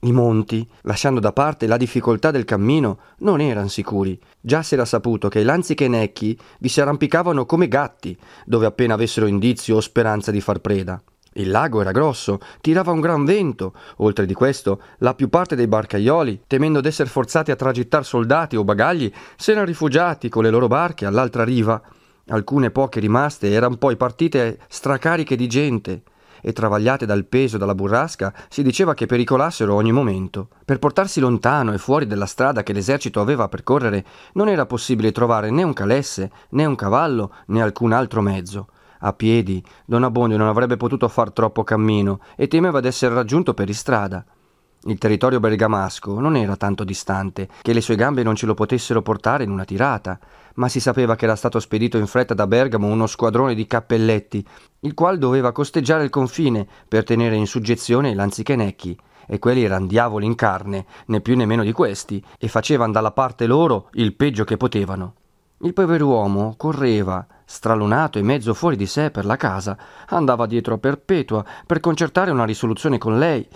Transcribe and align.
I 0.00 0.12
monti, 0.12 0.66
lasciando 0.84 1.20
da 1.20 1.34
parte 1.34 1.66
la 1.66 1.76
difficoltà 1.76 2.30
del 2.30 2.46
cammino, 2.46 2.98
non 3.18 3.42
erano 3.42 3.68
sicuri. 3.68 4.18
Già 4.40 4.62
si 4.62 4.72
era 4.72 4.86
saputo 4.86 5.28
che 5.28 5.40
i 5.40 5.44
lanzichenecchi 5.44 6.38
vi 6.60 6.68
si 6.70 6.80
arrampicavano 6.80 7.44
come 7.44 7.68
gatti, 7.68 8.16
dove 8.46 8.64
appena 8.64 8.94
avessero 8.94 9.26
indizio 9.26 9.76
o 9.76 9.80
speranza 9.80 10.30
di 10.30 10.40
far 10.40 10.60
preda. 10.60 10.98
Il 11.34 11.50
lago 11.50 11.82
era 11.82 11.90
grosso, 11.90 12.40
tirava 12.62 12.90
un 12.90 13.02
gran 13.02 13.26
vento. 13.26 13.74
Oltre 13.96 14.24
di 14.24 14.32
questo, 14.32 14.80
la 15.00 15.12
più 15.12 15.28
parte 15.28 15.54
dei 15.54 15.68
barcaioli, 15.68 16.44
temendo 16.46 16.80
d'essere 16.80 17.10
forzati 17.10 17.50
a 17.50 17.56
tragittar 17.56 18.02
soldati 18.02 18.56
o 18.56 18.64
bagagli, 18.64 19.12
s'erano 19.36 19.66
rifugiati 19.66 20.30
con 20.30 20.42
le 20.42 20.50
loro 20.50 20.68
barche 20.68 21.04
all'altra 21.04 21.44
riva. 21.44 21.82
Alcune 22.28 22.70
poche 22.70 22.98
rimaste 22.98 23.50
erano 23.50 23.76
poi 23.76 23.96
partite 23.96 24.58
stracariche 24.68 25.36
di 25.36 25.46
gente 25.48 26.02
e 26.40 26.52
travagliate 26.52 27.06
dal 27.06 27.24
peso 27.24 27.56
e 27.56 27.58
dalla 27.58 27.74
burrasca, 27.74 28.32
si 28.48 28.62
diceva 28.62 28.94
che 28.94 29.06
pericolassero 29.06 29.74
ogni 29.74 29.92
momento. 29.92 30.48
Per 30.64 30.78
portarsi 30.78 31.20
lontano 31.20 31.72
e 31.72 31.78
fuori 31.78 32.06
dalla 32.06 32.26
strada 32.26 32.62
che 32.62 32.72
l'esercito 32.72 33.20
aveva 33.20 33.44
a 33.44 33.48
percorrere, 33.48 34.04
non 34.34 34.48
era 34.48 34.66
possibile 34.66 35.12
trovare 35.12 35.50
né 35.50 35.62
un 35.62 35.72
calesse, 35.72 36.30
né 36.50 36.64
un 36.64 36.74
cavallo, 36.74 37.32
né 37.46 37.62
alcun 37.62 37.92
altro 37.92 38.20
mezzo. 38.20 38.68
A 39.00 39.12
piedi, 39.12 39.62
Don 39.84 40.02
Abbondio 40.02 40.36
non 40.36 40.48
avrebbe 40.48 40.76
potuto 40.76 41.08
far 41.08 41.30
troppo 41.30 41.62
cammino 41.62 42.20
e 42.36 42.48
temeva 42.48 42.80
d'essere 42.80 43.14
raggiunto 43.14 43.54
per 43.54 43.68
istrada. 43.68 44.24
Il 44.82 44.98
territorio 44.98 45.40
bergamasco 45.40 46.20
non 46.20 46.36
era 46.36 46.56
tanto 46.56 46.84
distante 46.84 47.48
che 47.62 47.72
le 47.72 47.80
sue 47.80 47.96
gambe 47.96 48.22
non 48.22 48.36
ce 48.36 48.46
lo 48.46 48.54
potessero 48.54 49.02
portare 49.02 49.42
in 49.42 49.50
una 49.50 49.64
tirata, 49.64 50.18
ma 50.58 50.68
si 50.68 50.80
sapeva 50.80 51.16
che 51.16 51.24
era 51.24 51.36
stato 51.36 51.60
spedito 51.60 51.98
in 51.98 52.06
fretta 52.06 52.34
da 52.34 52.46
Bergamo 52.46 52.88
uno 52.88 53.06
squadrone 53.06 53.54
di 53.54 53.66
cappelletti, 53.66 54.46
il 54.80 54.94
quale 54.94 55.18
doveva 55.18 55.52
costeggiare 55.52 56.04
il 56.04 56.10
confine 56.10 56.66
per 56.86 57.04
tenere 57.04 57.36
in 57.36 57.46
suggezione 57.46 58.10
i 58.10 58.14
lanzichenecchi, 58.14 58.98
e 59.26 59.38
quelli 59.38 59.62
erano 59.62 59.86
diavoli 59.86 60.26
in 60.26 60.34
carne, 60.34 60.86
né 61.06 61.20
più 61.20 61.36
né 61.36 61.46
meno 61.46 61.62
di 61.62 61.72
questi, 61.72 62.22
e 62.38 62.48
facevano 62.48 62.92
dalla 62.92 63.12
parte 63.12 63.46
loro 63.46 63.88
il 63.92 64.14
peggio 64.14 64.44
che 64.44 64.56
potevano. 64.56 65.14
Il 65.62 65.72
pover'uomo 65.72 66.54
correva, 66.56 67.24
stralunato 67.44 68.18
e 68.18 68.22
mezzo 68.22 68.52
fuori 68.52 68.76
di 68.76 68.86
sé 68.86 69.10
per 69.10 69.26
la 69.26 69.36
casa, 69.36 69.76
andava 70.08 70.46
dietro 70.46 70.74
a 70.74 70.78
Perpetua 70.78 71.44
per 71.66 71.78
concertare 71.80 72.30
una 72.32 72.44
risoluzione 72.44 72.98
con 72.98 73.18
lei, 73.18 73.46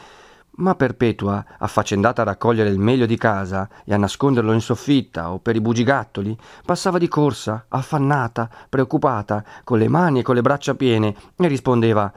ma 0.57 0.75
Perpetua, 0.75 1.45
affaccendata 1.59 2.23
a 2.23 2.27
raccogliere 2.27 2.69
il 2.69 2.79
meglio 2.79 3.07
di 3.07 3.17
casa 3.17 3.69
e 3.85 3.95
a 3.95 3.97
nasconderlo 3.97 4.53
in 4.53 4.61
soffitta 4.61 5.33
o 5.33 5.39
per 5.39 5.57
i 5.57 5.61
bugigattoli, 5.61 6.37
passava 6.65 6.99
di 6.99 7.09
corsa, 7.09 7.67
affannata, 7.69 8.51
preoccupata, 8.69 9.45
con 9.65 9.79
le 9.79 9.89
mani 9.89 10.21
e 10.21 10.23
con 10.23 10.35
le 10.35 10.43
braccia 10.43 10.75
piene, 10.75 11.15
e 11.37 11.49
rispondeva 11.49 12.13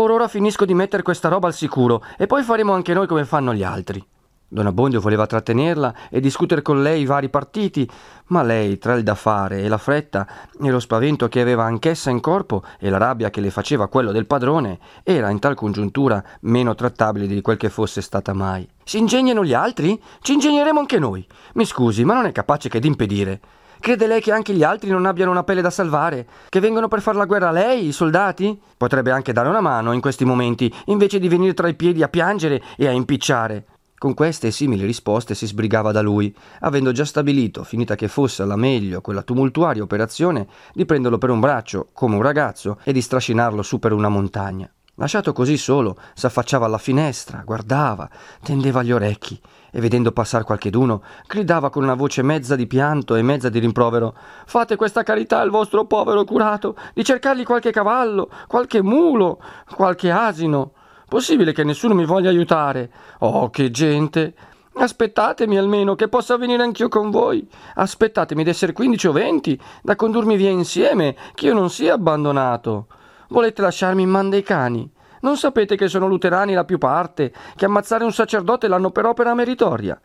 Or 0.00 0.12
ora 0.12 0.28
finisco 0.28 0.64
di 0.64 0.74
mettere 0.74 1.02
questa 1.02 1.28
roba 1.28 1.48
al 1.48 1.54
sicuro 1.54 2.04
e 2.16 2.26
poi 2.26 2.44
faremo 2.44 2.72
anche 2.72 2.94
noi 2.94 3.08
come 3.08 3.24
fanno 3.24 3.52
gli 3.52 3.64
altri. 3.64 4.04
Don 4.50 4.66
Abbondio 4.66 5.00
voleva 5.00 5.26
trattenerla 5.26 5.94
e 6.08 6.20
discutere 6.20 6.62
con 6.62 6.80
lei 6.80 7.02
i 7.02 7.04
vari 7.04 7.28
partiti, 7.28 7.86
ma 8.28 8.42
lei, 8.42 8.78
tra 8.78 8.94
il 8.94 9.02
da 9.02 9.14
fare 9.14 9.60
e 9.60 9.68
la 9.68 9.76
fretta 9.76 10.26
e 10.58 10.70
lo 10.70 10.80
spavento 10.80 11.28
che 11.28 11.42
aveva 11.42 11.64
anch'essa 11.64 12.08
in 12.08 12.20
corpo 12.20 12.62
e 12.78 12.88
la 12.88 12.96
rabbia 12.96 13.28
che 13.28 13.42
le 13.42 13.50
faceva 13.50 13.88
quello 13.88 14.10
del 14.10 14.24
padrone, 14.24 14.78
era 15.02 15.28
in 15.28 15.38
tal 15.38 15.54
congiuntura 15.54 16.24
meno 16.40 16.74
trattabile 16.74 17.26
di 17.26 17.42
quel 17.42 17.58
che 17.58 17.68
fosse 17.68 18.00
stata 18.00 18.32
mai. 18.32 18.66
Si 18.84 18.96
ingegnano 18.96 19.44
gli 19.44 19.52
altri? 19.52 20.00
Ci 20.22 20.32
ingegneremo 20.32 20.80
anche 20.80 20.98
noi. 20.98 21.26
Mi 21.52 21.66
scusi, 21.66 22.04
ma 22.04 22.14
non 22.14 22.24
è 22.24 22.32
capace 22.32 22.70
che 22.70 22.80
d'impedire. 22.80 23.40
Crede 23.80 24.06
lei 24.06 24.22
che 24.22 24.32
anche 24.32 24.54
gli 24.54 24.64
altri 24.64 24.88
non 24.88 25.04
abbiano 25.04 25.30
una 25.30 25.44
pelle 25.44 25.60
da 25.60 25.68
salvare? 25.68 26.26
Che 26.48 26.60
vengono 26.60 26.88
per 26.88 27.02
far 27.02 27.16
la 27.16 27.26
guerra 27.26 27.50
a 27.50 27.52
lei, 27.52 27.88
i 27.88 27.92
soldati? 27.92 28.58
Potrebbe 28.78 29.10
anche 29.10 29.34
dare 29.34 29.50
una 29.50 29.60
mano 29.60 29.92
in 29.92 30.00
questi 30.00 30.24
momenti, 30.24 30.72
invece 30.86 31.18
di 31.18 31.28
venire 31.28 31.52
tra 31.52 31.68
i 31.68 31.74
piedi 31.74 32.02
a 32.02 32.08
piangere 32.08 32.62
e 32.78 32.86
a 32.86 32.92
impicciare. 32.92 33.66
Con 33.98 34.14
queste 34.14 34.46
e 34.46 34.50
simili 34.52 34.86
risposte 34.86 35.34
si 35.34 35.44
sbrigava 35.44 35.90
da 35.90 36.02
lui, 36.02 36.32
avendo 36.60 36.92
già 36.92 37.04
stabilito, 37.04 37.64
finita 37.64 37.96
che 37.96 38.06
fosse 38.06 38.42
alla 38.42 38.54
meglio 38.54 39.00
quella 39.00 39.22
tumultuaria 39.22 39.82
operazione, 39.82 40.46
di 40.72 40.84
prenderlo 40.84 41.18
per 41.18 41.30
un 41.30 41.40
braccio, 41.40 41.88
come 41.92 42.14
un 42.14 42.22
ragazzo, 42.22 42.78
e 42.84 42.92
di 42.92 43.02
strascinarlo 43.02 43.60
su 43.60 43.80
per 43.80 43.92
una 43.92 44.08
montagna. 44.08 44.70
Lasciato 44.94 45.32
così 45.32 45.56
solo, 45.56 45.96
s'affacciava 46.14 46.66
alla 46.66 46.78
finestra, 46.78 47.42
guardava, 47.44 48.08
tendeva 48.40 48.84
gli 48.84 48.92
orecchi 48.92 49.40
e 49.72 49.80
vedendo 49.80 50.12
passare 50.12 50.44
qualcheduno, 50.44 51.02
gridava 51.26 51.68
con 51.68 51.82
una 51.82 51.94
voce 51.94 52.22
mezza 52.22 52.54
di 52.54 52.68
pianto 52.68 53.16
e 53.16 53.22
mezza 53.22 53.48
di 53.48 53.58
rimprovero: 53.58 54.14
Fate 54.46 54.76
questa 54.76 55.02
carità 55.02 55.40
al 55.40 55.50
vostro 55.50 55.86
povero 55.86 56.24
curato, 56.24 56.76
di 56.94 57.04
cercargli 57.04 57.44
qualche 57.44 57.72
cavallo, 57.72 58.30
qualche 58.46 58.80
mulo, 58.80 59.40
qualche 59.74 60.10
asino. 60.12 60.72
Possibile 61.08 61.54
che 61.54 61.64
nessuno 61.64 61.94
mi 61.94 62.04
voglia 62.04 62.28
aiutare? 62.28 62.90
Oh, 63.20 63.48
che 63.48 63.70
gente! 63.70 64.34
Aspettatemi 64.74 65.56
almeno 65.56 65.94
che 65.94 66.06
possa 66.06 66.36
venire 66.36 66.62
anch'io 66.62 66.88
con 66.88 67.10
voi. 67.10 67.48
Aspettatemi 67.76 68.44
d'essere 68.44 68.74
quindici 68.74 69.08
o 69.08 69.12
venti, 69.12 69.58
da 69.82 69.96
condurmi 69.96 70.36
via 70.36 70.50
insieme, 70.50 71.16
che 71.34 71.46
io 71.46 71.54
non 71.54 71.70
sia 71.70 71.94
abbandonato. 71.94 72.88
Volete 73.28 73.62
lasciarmi 73.62 74.02
in 74.02 74.10
man 74.10 74.28
dei 74.28 74.42
cani? 74.42 74.88
Non 75.22 75.38
sapete 75.38 75.76
che 75.76 75.88
sono 75.88 76.06
luterani 76.06 76.52
la 76.52 76.64
più 76.64 76.76
parte, 76.76 77.32
che 77.56 77.64
ammazzare 77.64 78.04
un 78.04 78.12
sacerdote 78.12 78.68
l'hanno 78.68 78.90
per 78.90 79.06
opera 79.06 79.34
meritoria. 79.34 79.98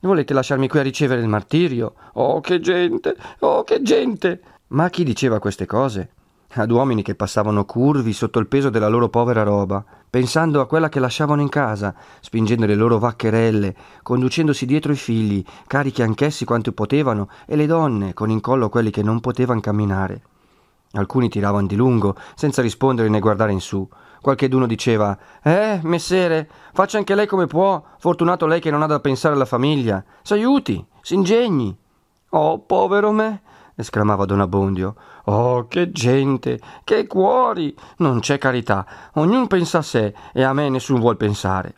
Volete 0.00 0.34
lasciarmi 0.34 0.68
qui 0.68 0.80
a 0.80 0.82
ricevere 0.82 1.22
il 1.22 1.28
martirio? 1.28 1.94
Oh, 2.12 2.40
che 2.40 2.60
gente! 2.60 3.16
Oh, 3.38 3.64
che 3.64 3.80
gente! 3.80 4.40
Ma 4.68 4.90
chi 4.90 5.02
diceva 5.02 5.38
queste 5.38 5.64
cose? 5.64 6.10
Ad 6.54 6.70
uomini 6.70 7.02
che 7.02 7.14
passavano 7.14 7.64
curvi 7.64 8.12
sotto 8.12 8.38
il 8.38 8.46
peso 8.46 8.68
della 8.68 8.88
loro 8.88 9.08
povera 9.08 9.42
roba, 9.42 9.84
pensando 10.08 10.60
a 10.60 10.66
quella 10.66 10.88
che 10.88 11.00
lasciavano 11.00 11.40
in 11.40 11.48
casa, 11.48 11.94
spingendo 12.20 12.66
le 12.66 12.74
loro 12.74 12.98
vaccherelle, 12.98 13.74
conducendosi 14.02 14.66
dietro 14.66 14.92
i 14.92 14.96
figli, 14.96 15.42
carichi 15.66 16.02
anch'essi 16.02 16.44
quanto 16.44 16.72
potevano, 16.72 17.28
e 17.46 17.56
le 17.56 17.66
donne, 17.66 18.12
con 18.12 18.30
in 18.30 18.40
collo 18.40 18.68
quelli 18.68 18.90
che 18.90 19.02
non 19.02 19.20
potevano 19.20 19.60
camminare. 19.60 20.22
Alcuni 20.92 21.30
tiravano 21.30 21.66
di 21.66 21.76
lungo, 21.76 22.14
senza 22.34 22.60
rispondere 22.60 23.08
né 23.08 23.18
guardare 23.18 23.52
in 23.52 23.60
su. 23.60 23.88
Qualcheduno 24.20 24.66
diceva: 24.66 25.16
Eh, 25.42 25.80
messere, 25.84 26.48
faccia 26.74 26.98
anche 26.98 27.14
lei 27.14 27.26
come 27.26 27.46
può, 27.46 27.82
fortunato 27.98 28.46
lei 28.46 28.60
che 28.60 28.70
non 28.70 28.82
ha 28.82 28.86
da 28.86 29.00
pensare 29.00 29.34
alla 29.34 29.46
famiglia. 29.46 30.04
S'aiuti, 30.20 30.84
s'ingegni. 31.00 31.74
Oh, 32.34 32.58
povero 32.60 33.10
me, 33.10 33.40
esclamava 33.82 34.24
Don 34.24 34.40
Abbondio. 34.40 34.94
Oh, 35.24 35.68
che 35.68 35.92
gente, 35.92 36.58
che 36.84 37.06
cuori! 37.06 37.74
Non 37.98 38.20
c'è 38.20 38.38
carità, 38.38 38.86
ognuno 39.14 39.46
pensa 39.46 39.78
a 39.78 39.82
sé 39.82 40.14
e 40.32 40.42
a 40.42 40.52
me 40.52 40.68
nessuno 40.68 41.00
vuol 41.00 41.16
pensare. 41.16 41.76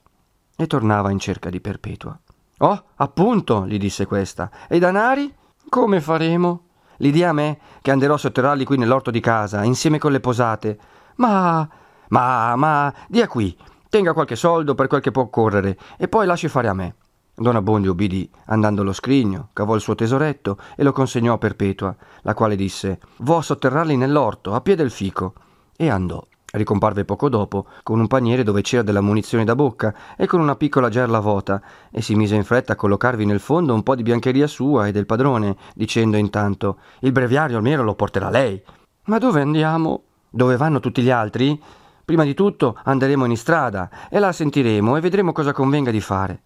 E 0.56 0.66
tornava 0.66 1.10
in 1.10 1.18
cerca 1.18 1.50
di 1.50 1.60
Perpetua. 1.60 2.18
Oh, 2.58 2.84
appunto, 2.96 3.66
gli 3.66 3.78
disse 3.78 4.06
questa. 4.06 4.50
E 4.68 4.76
i 4.76 4.78
danari? 4.78 5.32
Come 5.68 6.00
faremo? 6.00 6.62
Li 6.98 7.10
dia 7.10 7.30
a 7.30 7.32
me, 7.32 7.58
che 7.82 7.90
anderò 7.90 8.14
a 8.14 8.18
sotterrarli 8.18 8.64
qui 8.64 8.78
nell'orto 8.78 9.10
di 9.10 9.20
casa, 9.20 9.64
insieme 9.64 9.98
con 9.98 10.12
le 10.12 10.20
posate. 10.20 10.78
Ma, 11.16 11.68
ma, 12.08 12.54
ma, 12.56 12.94
dia 13.08 13.26
qui, 13.26 13.56
tenga 13.88 14.12
qualche 14.12 14.36
soldo 14.36 14.74
per 14.74 14.86
quel 14.86 15.00
che 15.00 15.10
può 15.10 15.22
occorrere, 15.22 15.76
e 15.96 16.06
poi 16.06 16.26
lasci 16.26 16.48
fare 16.48 16.68
a 16.68 16.74
me. 16.74 16.94
Don 17.36 17.56
Abbondio 17.56 17.90
ubbidì, 17.90 18.30
andando 18.46 18.82
allo 18.82 18.92
scrigno, 18.92 19.48
cavò 19.52 19.74
il 19.74 19.80
suo 19.80 19.96
tesoretto 19.96 20.56
e 20.76 20.84
lo 20.84 20.92
consegnò 20.92 21.32
a 21.32 21.38
Perpetua, 21.38 21.94
la 22.22 22.32
quale 22.32 22.54
disse: 22.54 23.00
Vo 23.18 23.38
a 23.38 23.42
sotterrarli 23.42 23.96
nell'orto, 23.96 24.54
a 24.54 24.60
piede 24.60 24.82
del 24.82 24.92
fico. 24.92 25.32
E 25.76 25.88
andò. 25.88 26.24
Ricomparve 26.52 27.04
poco 27.04 27.28
dopo, 27.28 27.66
con 27.82 27.98
un 27.98 28.06
paniere 28.06 28.44
dove 28.44 28.62
c'era 28.62 28.84
della 28.84 29.00
munizione 29.00 29.42
da 29.42 29.56
bocca 29.56 29.92
e 30.16 30.28
con 30.28 30.38
una 30.38 30.54
piccola 30.54 30.88
gerla 30.88 31.18
vuota, 31.18 31.60
e 31.90 32.00
si 32.00 32.14
mise 32.14 32.36
in 32.36 32.44
fretta 32.44 32.74
a 32.74 32.76
collocarvi 32.76 33.24
nel 33.24 33.40
fondo 33.40 33.74
un 33.74 33.82
po' 33.82 33.96
di 33.96 34.04
biancheria 34.04 34.46
sua 34.46 34.86
e 34.86 34.92
del 34.92 35.04
padrone, 35.04 35.56
dicendo 35.74 36.16
intanto: 36.16 36.78
Il 37.00 37.10
breviario 37.10 37.56
almeno 37.56 37.82
lo 37.82 37.96
porterà 37.96 38.30
lei. 38.30 38.62
Ma 39.06 39.18
dove 39.18 39.40
andiamo? 39.40 40.04
Dove 40.30 40.56
vanno 40.56 40.78
tutti 40.78 41.02
gli 41.02 41.10
altri? 41.10 41.60
Prima 42.04 42.22
di 42.22 42.34
tutto 42.34 42.78
anderemo 42.84 43.24
in 43.24 43.36
strada 43.36 43.90
e 44.08 44.20
la 44.20 44.30
sentiremo 44.30 44.96
e 44.96 45.00
vedremo 45.00 45.32
cosa 45.32 45.52
convenga 45.52 45.90
di 45.90 46.00
fare. 46.00 46.42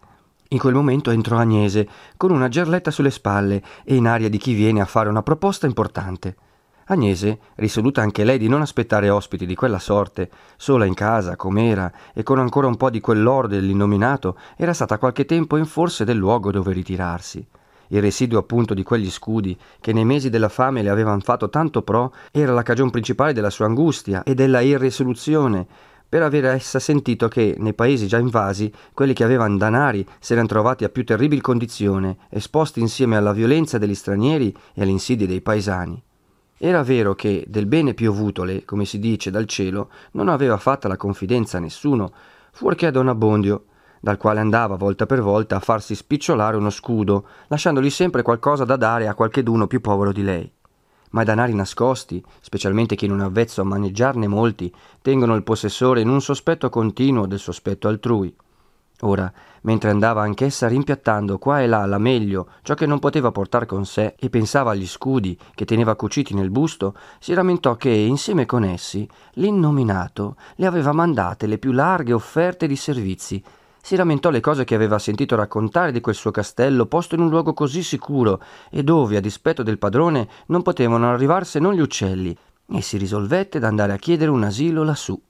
In 0.50 0.58
quel 0.58 0.72
momento 0.72 1.10
entrò 1.10 1.36
Agnese, 1.36 1.86
con 2.16 2.30
una 2.30 2.48
gerletta 2.48 2.90
sulle 2.90 3.10
spalle 3.10 3.62
e 3.84 3.96
in 3.96 4.06
aria 4.06 4.30
di 4.30 4.38
chi 4.38 4.54
viene 4.54 4.80
a 4.80 4.86
fare 4.86 5.10
una 5.10 5.22
proposta 5.22 5.66
importante. 5.66 6.36
Agnese, 6.86 7.38
risoluta 7.56 8.00
anche 8.00 8.24
lei 8.24 8.38
di 8.38 8.48
non 8.48 8.62
aspettare 8.62 9.10
ospiti 9.10 9.44
di 9.44 9.54
quella 9.54 9.78
sorte, 9.78 10.30
sola 10.56 10.86
in 10.86 10.94
casa, 10.94 11.36
com'era, 11.36 11.92
e 12.14 12.22
con 12.22 12.38
ancora 12.38 12.66
un 12.66 12.78
po' 12.78 12.88
di 12.88 12.98
quell'oro 12.98 13.46
dell'innominato, 13.46 14.38
era 14.56 14.72
stata 14.72 14.96
qualche 14.96 15.26
tempo 15.26 15.58
in 15.58 15.66
forse 15.66 16.04
del 16.04 16.16
luogo 16.16 16.50
dove 16.50 16.72
ritirarsi. 16.72 17.46
Il 17.88 18.00
residuo 18.00 18.38
appunto 18.38 18.72
di 18.72 18.82
quegli 18.82 19.10
scudi, 19.10 19.58
che 19.80 19.92
nei 19.92 20.06
mesi 20.06 20.30
della 20.30 20.48
fame 20.48 20.80
le 20.80 20.88
avevano 20.88 21.20
fatto 21.20 21.50
tanto 21.50 21.82
pro, 21.82 22.14
era 22.30 22.54
la 22.54 22.62
cagion 22.62 22.88
principale 22.88 23.34
della 23.34 23.50
sua 23.50 23.66
angustia 23.66 24.22
e 24.22 24.34
della 24.34 24.60
irresoluzione, 24.60 25.66
per 26.08 26.22
aver 26.22 26.46
essa 26.46 26.78
sentito 26.78 27.28
che, 27.28 27.54
nei 27.58 27.74
paesi 27.74 28.06
già 28.06 28.18
invasi, 28.18 28.72
quelli 28.94 29.12
che 29.12 29.24
avevano 29.24 29.58
danari 29.58 30.06
si 30.18 30.32
erano 30.32 30.48
trovati 30.48 30.84
a 30.84 30.88
più 30.88 31.04
terribile 31.04 31.42
condizione, 31.42 32.16
esposti 32.30 32.80
insieme 32.80 33.16
alla 33.16 33.32
violenza 33.32 33.76
degli 33.76 33.94
stranieri 33.94 34.54
e 34.72 34.82
alle 34.82 34.90
insidie 34.90 35.26
dei 35.26 35.42
paesani. 35.42 36.02
Era 36.56 36.82
vero 36.82 37.14
che 37.14 37.44
del 37.46 37.66
bene 37.66 37.92
piovutole, 37.92 38.64
come 38.64 38.86
si 38.86 38.98
dice 38.98 39.30
dal 39.30 39.46
cielo, 39.46 39.90
non 40.12 40.28
aveva 40.28 40.56
fatta 40.56 40.88
la 40.88 40.96
confidenza 40.96 41.58
a 41.58 41.60
nessuno, 41.60 42.12
fuorché 42.52 42.86
a 42.86 42.90
Don 42.90 43.08
Abbondio, 43.08 43.64
dal 44.00 44.16
quale 44.16 44.40
andava 44.40 44.76
volta 44.76 45.04
per 45.04 45.20
volta 45.20 45.56
a 45.56 45.60
farsi 45.60 45.94
spicciolare 45.94 46.56
uno 46.56 46.70
scudo, 46.70 47.26
lasciandogli 47.48 47.90
sempre 47.90 48.22
qualcosa 48.22 48.64
da 48.64 48.76
dare 48.76 49.08
a 49.08 49.14
qualcheduno 49.14 49.66
più 49.66 49.80
povero 49.80 50.12
di 50.12 50.22
lei 50.22 50.52
ma 51.10 51.22
i 51.22 51.24
danari 51.24 51.54
nascosti, 51.54 52.22
specialmente 52.40 52.94
chi 52.94 53.06
non 53.06 53.20
è 53.20 53.24
avvezzo 53.24 53.60
a 53.60 53.64
maneggiarne 53.64 54.26
molti, 54.26 54.72
tengono 55.02 55.34
il 55.34 55.42
possessore 55.42 56.00
in 56.00 56.08
un 56.08 56.20
sospetto 56.20 56.68
continuo 56.68 57.26
del 57.26 57.38
sospetto 57.38 57.88
altrui. 57.88 58.34
Ora, 59.02 59.32
mentre 59.62 59.90
andava 59.90 60.22
anch'essa 60.22 60.66
rimpiattando 60.66 61.38
qua 61.38 61.60
e 61.60 61.68
là 61.68 61.86
la 61.86 61.98
meglio 61.98 62.48
ciò 62.62 62.74
che 62.74 62.86
non 62.86 62.98
poteva 62.98 63.30
portar 63.30 63.64
con 63.64 63.86
sé 63.86 64.14
e 64.18 64.28
pensava 64.28 64.72
agli 64.72 64.88
scudi 64.88 65.38
che 65.54 65.64
teneva 65.64 65.94
cuciti 65.94 66.34
nel 66.34 66.50
busto, 66.50 66.94
si 67.20 67.32
rammentò 67.32 67.76
che, 67.76 67.90
insieme 67.90 68.44
con 68.44 68.64
essi, 68.64 69.08
l'innominato 69.34 70.34
le 70.56 70.66
aveva 70.66 70.92
mandate 70.92 71.46
le 71.46 71.58
più 71.58 71.70
larghe 71.70 72.12
offerte 72.12 72.66
di 72.66 72.76
servizi 72.76 73.42
si 73.82 73.96
rammentò 73.96 74.30
le 74.30 74.40
cose 74.40 74.64
che 74.64 74.74
aveva 74.74 74.98
sentito 74.98 75.36
raccontare 75.36 75.92
di 75.92 76.00
quel 76.00 76.14
suo 76.14 76.30
castello 76.30 76.86
posto 76.86 77.14
in 77.14 77.20
un 77.20 77.28
luogo 77.28 77.54
così 77.54 77.82
sicuro 77.82 78.42
e 78.70 78.82
dove, 78.82 79.16
a 79.16 79.20
dispetto 79.20 79.62
del 79.62 79.78
padrone, 79.78 80.28
non 80.46 80.62
potevano 80.62 81.10
arrivar 81.10 81.46
se 81.46 81.58
non 81.58 81.74
gli 81.74 81.80
uccelli, 81.80 82.36
e 82.70 82.82
si 82.82 82.96
risolvette 82.96 83.58
d'andare 83.58 83.92
a 83.92 83.96
chiedere 83.96 84.30
un 84.30 84.44
asilo 84.44 84.82
lassù. 84.82 85.20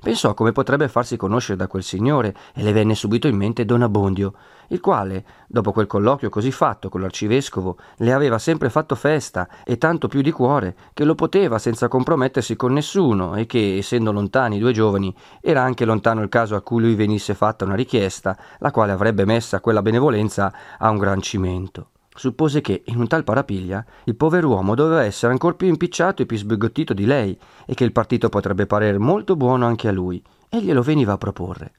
Pensò 0.00 0.34
come 0.34 0.52
potrebbe 0.52 0.88
farsi 0.88 1.16
conoscere 1.16 1.56
da 1.56 1.66
quel 1.66 1.82
signore 1.82 2.34
e 2.54 2.62
le 2.62 2.72
venne 2.72 2.94
subito 2.94 3.28
in 3.28 3.36
mente 3.36 3.64
Don 3.64 3.82
Abbondio, 3.82 4.32
il 4.68 4.80
quale, 4.80 5.24
dopo 5.46 5.72
quel 5.72 5.86
colloquio 5.86 6.30
così 6.30 6.50
fatto 6.50 6.88
con 6.88 7.00
l'arcivescovo, 7.00 7.76
le 7.96 8.12
aveva 8.12 8.38
sempre 8.38 8.70
fatto 8.70 8.94
festa 8.94 9.48
e 9.64 9.78
tanto 9.78 10.08
più 10.08 10.22
di 10.22 10.30
cuore 10.30 10.76
che 10.94 11.04
lo 11.04 11.14
poteva 11.14 11.58
senza 11.58 11.88
compromettersi 11.88 12.56
con 12.56 12.72
nessuno 12.72 13.34
e 13.34 13.46
che, 13.46 13.76
essendo 13.76 14.12
lontani 14.12 14.56
i 14.56 14.60
due 14.60 14.72
giovani, 14.72 15.14
era 15.40 15.62
anche 15.62 15.84
lontano 15.84 16.22
il 16.22 16.28
caso 16.28 16.54
a 16.54 16.62
cui 16.62 16.80
lui 16.80 16.94
venisse 16.94 17.34
fatta 17.34 17.64
una 17.64 17.74
richiesta, 17.74 18.36
la 18.58 18.70
quale 18.70 18.92
avrebbe 18.92 19.24
messa 19.24 19.60
quella 19.60 19.82
benevolenza 19.82 20.52
a 20.78 20.88
un 20.88 20.98
gran 20.98 21.20
cimento. 21.20 21.88
Suppose 22.14 22.60
che, 22.60 22.82
in 22.86 22.98
un 22.98 23.06
tal 23.06 23.24
parapiglia, 23.24 23.84
il 24.04 24.16
pover'uomo 24.16 24.74
doveva 24.74 25.04
essere 25.04 25.32
ancor 25.32 25.56
più 25.56 25.68
impicciato 25.68 26.22
e 26.22 26.26
più 26.26 26.36
sbigottito 26.36 26.92
di 26.92 27.06
lei, 27.06 27.38
e 27.64 27.74
che 27.74 27.84
il 27.84 27.92
partito 27.92 28.28
potrebbe 28.28 28.66
parere 28.66 28.98
molto 28.98 29.34
buono 29.34 29.66
anche 29.66 29.88
a 29.88 29.92
lui, 29.92 30.22
e 30.48 30.60
glielo 30.60 30.82
veniva 30.82 31.14
a 31.14 31.18
proporre. 31.18 31.72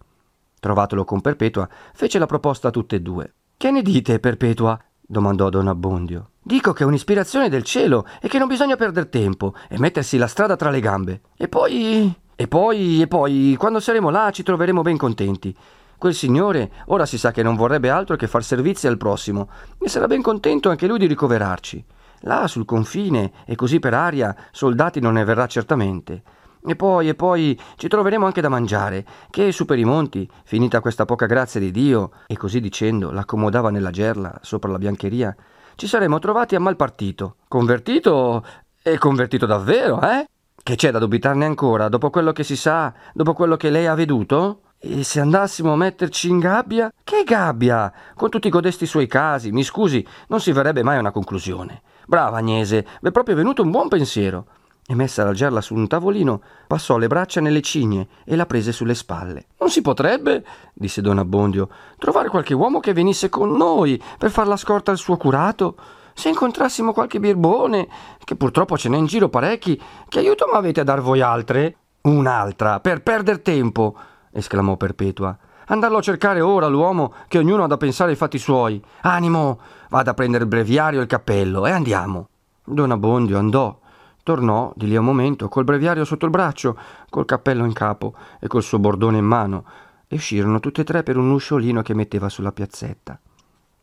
Trovatelo 0.60 1.06
con 1.06 1.22
Perpetua, 1.22 1.70
fece 1.94 2.18
la 2.18 2.26
proposta 2.26 2.70
a 2.70 2.72
tutte 2.72 2.96
e 2.96 3.02
due. 3.02 3.34
Che 3.58 3.70
ne 3.70 3.82
dite, 3.82 4.20
Perpetua? 4.20 4.80
domandò 5.00 5.50
Don 5.50 5.68
Abbondio. 5.68 6.30
Dico 6.42 6.74
che 6.74 6.84
è 6.84 6.88
un'ispirazione 6.88 7.48
del 7.48 7.64
cielo 7.64 8.06
e 8.20 8.28
che 8.28 8.40
non 8.40 8.48
bisogna 8.48 8.76
perdere 8.76 9.10
tempo 9.10 9.54
e 9.70 9.78
mettersi 9.78 10.18
la 10.18 10.28
strada 10.28 10.56
tra 10.56 10.70
le 10.70 10.80
gambe. 10.80 11.22
E 11.38 11.48
poi. 11.48 12.14
E 12.36 12.48
poi, 12.48 13.02
e 13.02 13.08
poi, 13.08 13.56
quando 13.58 13.80
saremo 13.80 14.10
là 14.10 14.32
ci 14.32 14.42
troveremo 14.44 14.82
ben 14.82 14.98
contenti. 14.98 15.56
Quel 15.98 16.14
signore 16.14 16.72
ora 16.88 17.06
si 17.06 17.18
sa 17.18 17.32
che 17.32 17.44
non 17.44 17.56
vorrebbe 17.56 17.90
altro 17.90 18.16
che 18.16 18.28
far 18.28 18.44
servizi 18.44 18.88
al 18.88 18.98
prossimo 18.98 19.50
e 19.80 19.88
sarà 19.88 20.08
ben 20.08 20.22
contento 20.22 20.70
anche 20.70 20.88
lui 20.88 21.00
di 21.00 21.08
ricoverarci. 21.08 21.86
Là 22.22 22.48
sul 22.48 22.66
confine 22.66 23.32
e 23.46 23.56
così 23.56 23.80
per 23.80 23.94
aria 23.94 24.36
soldati 24.52 25.00
non 25.00 25.14
ne 25.14 25.24
verrà 25.24 25.46
certamente. 25.48 26.24
E 26.66 26.78
poi, 26.78 27.10
e 27.10 27.16
poi 27.16 27.60
ci 27.76 27.90
troveremo 27.90 28.26
anche 28.26 28.40
da 28.40 28.48
mangiare, 28.48 29.06
che 29.30 29.52
su 29.52 29.66
per 29.66 29.80
i 29.80 29.84
monti, 29.84 30.30
finita 30.46 30.80
questa 30.80 31.04
poca 31.04 31.26
grazia 31.26 31.60
di 31.60 31.72
Dio, 31.72 32.12
e 32.26 32.38
così 32.38 32.62
dicendo 32.62 33.12
l'accomodava 33.12 33.70
nella 33.70 33.92
gerla 33.92 34.40
sopra 34.42 34.72
la 34.72 34.78
biancheria, 34.78 35.36
ci 35.76 35.88
saremmo 35.88 36.20
trovati 36.20 36.56
a 36.56 36.62
mal 36.62 36.78
partito. 36.78 37.36
Convertito 37.50 38.46
e 38.82 38.98
convertito 38.98 39.46
davvero, 39.46 40.02
eh? 40.02 40.26
Che 40.64 40.76
c'è 40.76 40.92
da 40.92 41.00
dubitarne 41.00 41.44
ancora, 41.44 41.90
dopo 41.90 42.10
quello 42.10 42.32
che 42.32 42.46
si 42.46 42.56
sa, 42.56 42.94
dopo 43.14 43.34
quello 43.34 43.58
che 43.58 43.70
lei 43.70 43.86
ha 43.86 43.96
veduto? 43.96 44.62
E 44.86 45.06
se 45.06 45.22
andassimo 45.22 45.72
a 45.72 45.78
metterci 45.78 46.28
in 46.28 46.40
gabbia? 46.40 46.92
Che 47.06 47.24
gabbia? 47.26 47.90
Con 48.16 48.30
tutti 48.30 48.50
codesti 48.50 48.86
suoi 48.86 49.08
casi, 49.08 49.50
mi 49.54 49.64
scusi, 49.64 50.06
non 50.28 50.42
si 50.42 50.52
verrebbe 50.52 50.84
mai 50.84 50.98
a 50.98 51.00
una 51.00 51.12
conclusione. 51.12 51.84
Brava 52.06 52.40
Agnese, 52.40 52.86
è 53.02 53.12
proprio 53.12 53.38
venuto 53.38 53.62
un 53.62 53.72
buon 53.72 53.88
pensiero. 53.88 54.46
E 54.86 54.94
messa 54.94 55.24
la 55.24 55.32
gerla 55.32 55.62
su 55.62 55.74
un 55.74 55.88
tavolino, 55.88 56.42
passò 56.68 56.98
le 56.98 57.08
braccia 57.08 57.40
nelle 57.40 57.62
cigne 57.62 58.10
e 58.26 58.36
la 58.36 58.46
prese 58.46 58.74
sulle 58.74 58.94
spalle. 58.94 59.46
Non 59.60 59.70
si 59.70 59.80
potrebbe, 59.80 60.44
disse 60.74 61.00
Don 61.00 61.18
Abbondio, 61.18 61.70
trovare 61.98 62.28
qualche 62.28 62.54
uomo 62.54 62.82
che 62.82 62.92
venisse 62.92 63.30
con 63.30 63.56
noi 63.56 64.04
per 64.18 64.32
far 64.32 64.48
la 64.48 64.58
scorta 64.58 64.92
al 64.92 64.98
suo 64.98 65.16
curato? 65.16 65.78
Se 66.14 66.28
incontrassimo 66.28 66.92
qualche 66.92 67.22
birbone, 67.22 67.88
che 68.22 68.36
purtroppo 68.36 68.78
ce 68.78 68.90
n'è 68.90 68.98
in 68.98 69.06
giro 69.06 69.30
parecchi, 69.30 69.82
che 70.10 70.20
aiuto 70.20 70.46
m'avete 70.52 70.82
a 70.82 70.84
dar 70.84 71.00
voi 71.00 71.22
altre? 71.22 71.78
Un'altra, 72.02 72.82
per 72.82 73.02
perder 73.02 73.40
tempo 73.40 73.96
esclamò 74.34 74.76
Perpetua. 74.76 75.38
Andarlo 75.68 76.00
a 76.00 76.02
cercare 76.02 76.42
ora 76.42 76.68
l'uomo 76.68 77.14
che 77.28 77.38
ognuno 77.38 77.64
ha 77.64 77.68
da 77.68 77.78
pensare 77.78 78.12
ai 78.12 78.18
fatti 78.18 78.38
suoi. 78.38 78.84
Animo, 79.02 79.60
vada 79.90 80.12
a 80.12 80.14
prendere 80.14 80.44
il 80.44 80.50
breviario 80.50 81.00
e 81.00 81.04
il 81.04 81.08
cappello 81.08 81.66
e 81.66 81.72
andiamo. 81.72 82.28
Don 82.66 82.92
Abbondio 82.92 83.38
andò. 83.38 83.80
Tornò 84.24 84.72
di 84.76 84.88
lì 84.88 84.96
a 84.96 85.00
un 85.00 85.06
momento 85.06 85.50
col 85.50 85.66
breviario 85.66 86.06
sotto 86.06 86.26
il 86.26 86.32
braccio, 86.32 86.78
col 87.10 87.26
cappello 87.26 87.66
in 87.66 87.74
capo 87.74 88.16
e 88.40 88.48
col 88.48 88.64
suo 88.64 88.80
bordone 88.80 89.18
in 89.18 89.26
mano, 89.26 89.66
e 90.08 90.16
uscirono 90.16 90.60
tutte 90.60 90.82
e 90.82 90.84
tre 90.86 91.04
per 91.04 91.18
un 91.18 91.30
usciolino 91.30 91.82
che 91.82 91.94
metteva 91.94 92.30
sulla 92.30 92.54
piazzetta. 92.54 93.20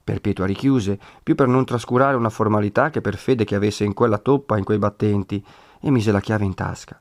Perpetua 0.02 0.46
richiuse, 0.46 0.98
più 1.22 1.34
per 1.34 1.46
non 1.46 1.66
trascurare 1.66 2.16
una 2.16 2.30
formalità 2.30 2.88
che 2.88 3.02
per 3.02 3.16
fede 3.16 3.44
che 3.44 3.54
avesse 3.54 3.84
in 3.84 3.92
quella 3.92 4.18
toppa 4.18 4.56
in 4.56 4.64
quei 4.64 4.78
battenti, 4.78 5.44
e 5.78 5.90
mise 5.90 6.10
la 6.10 6.20
chiave 6.20 6.44
in 6.44 6.54
tasca. 6.54 7.00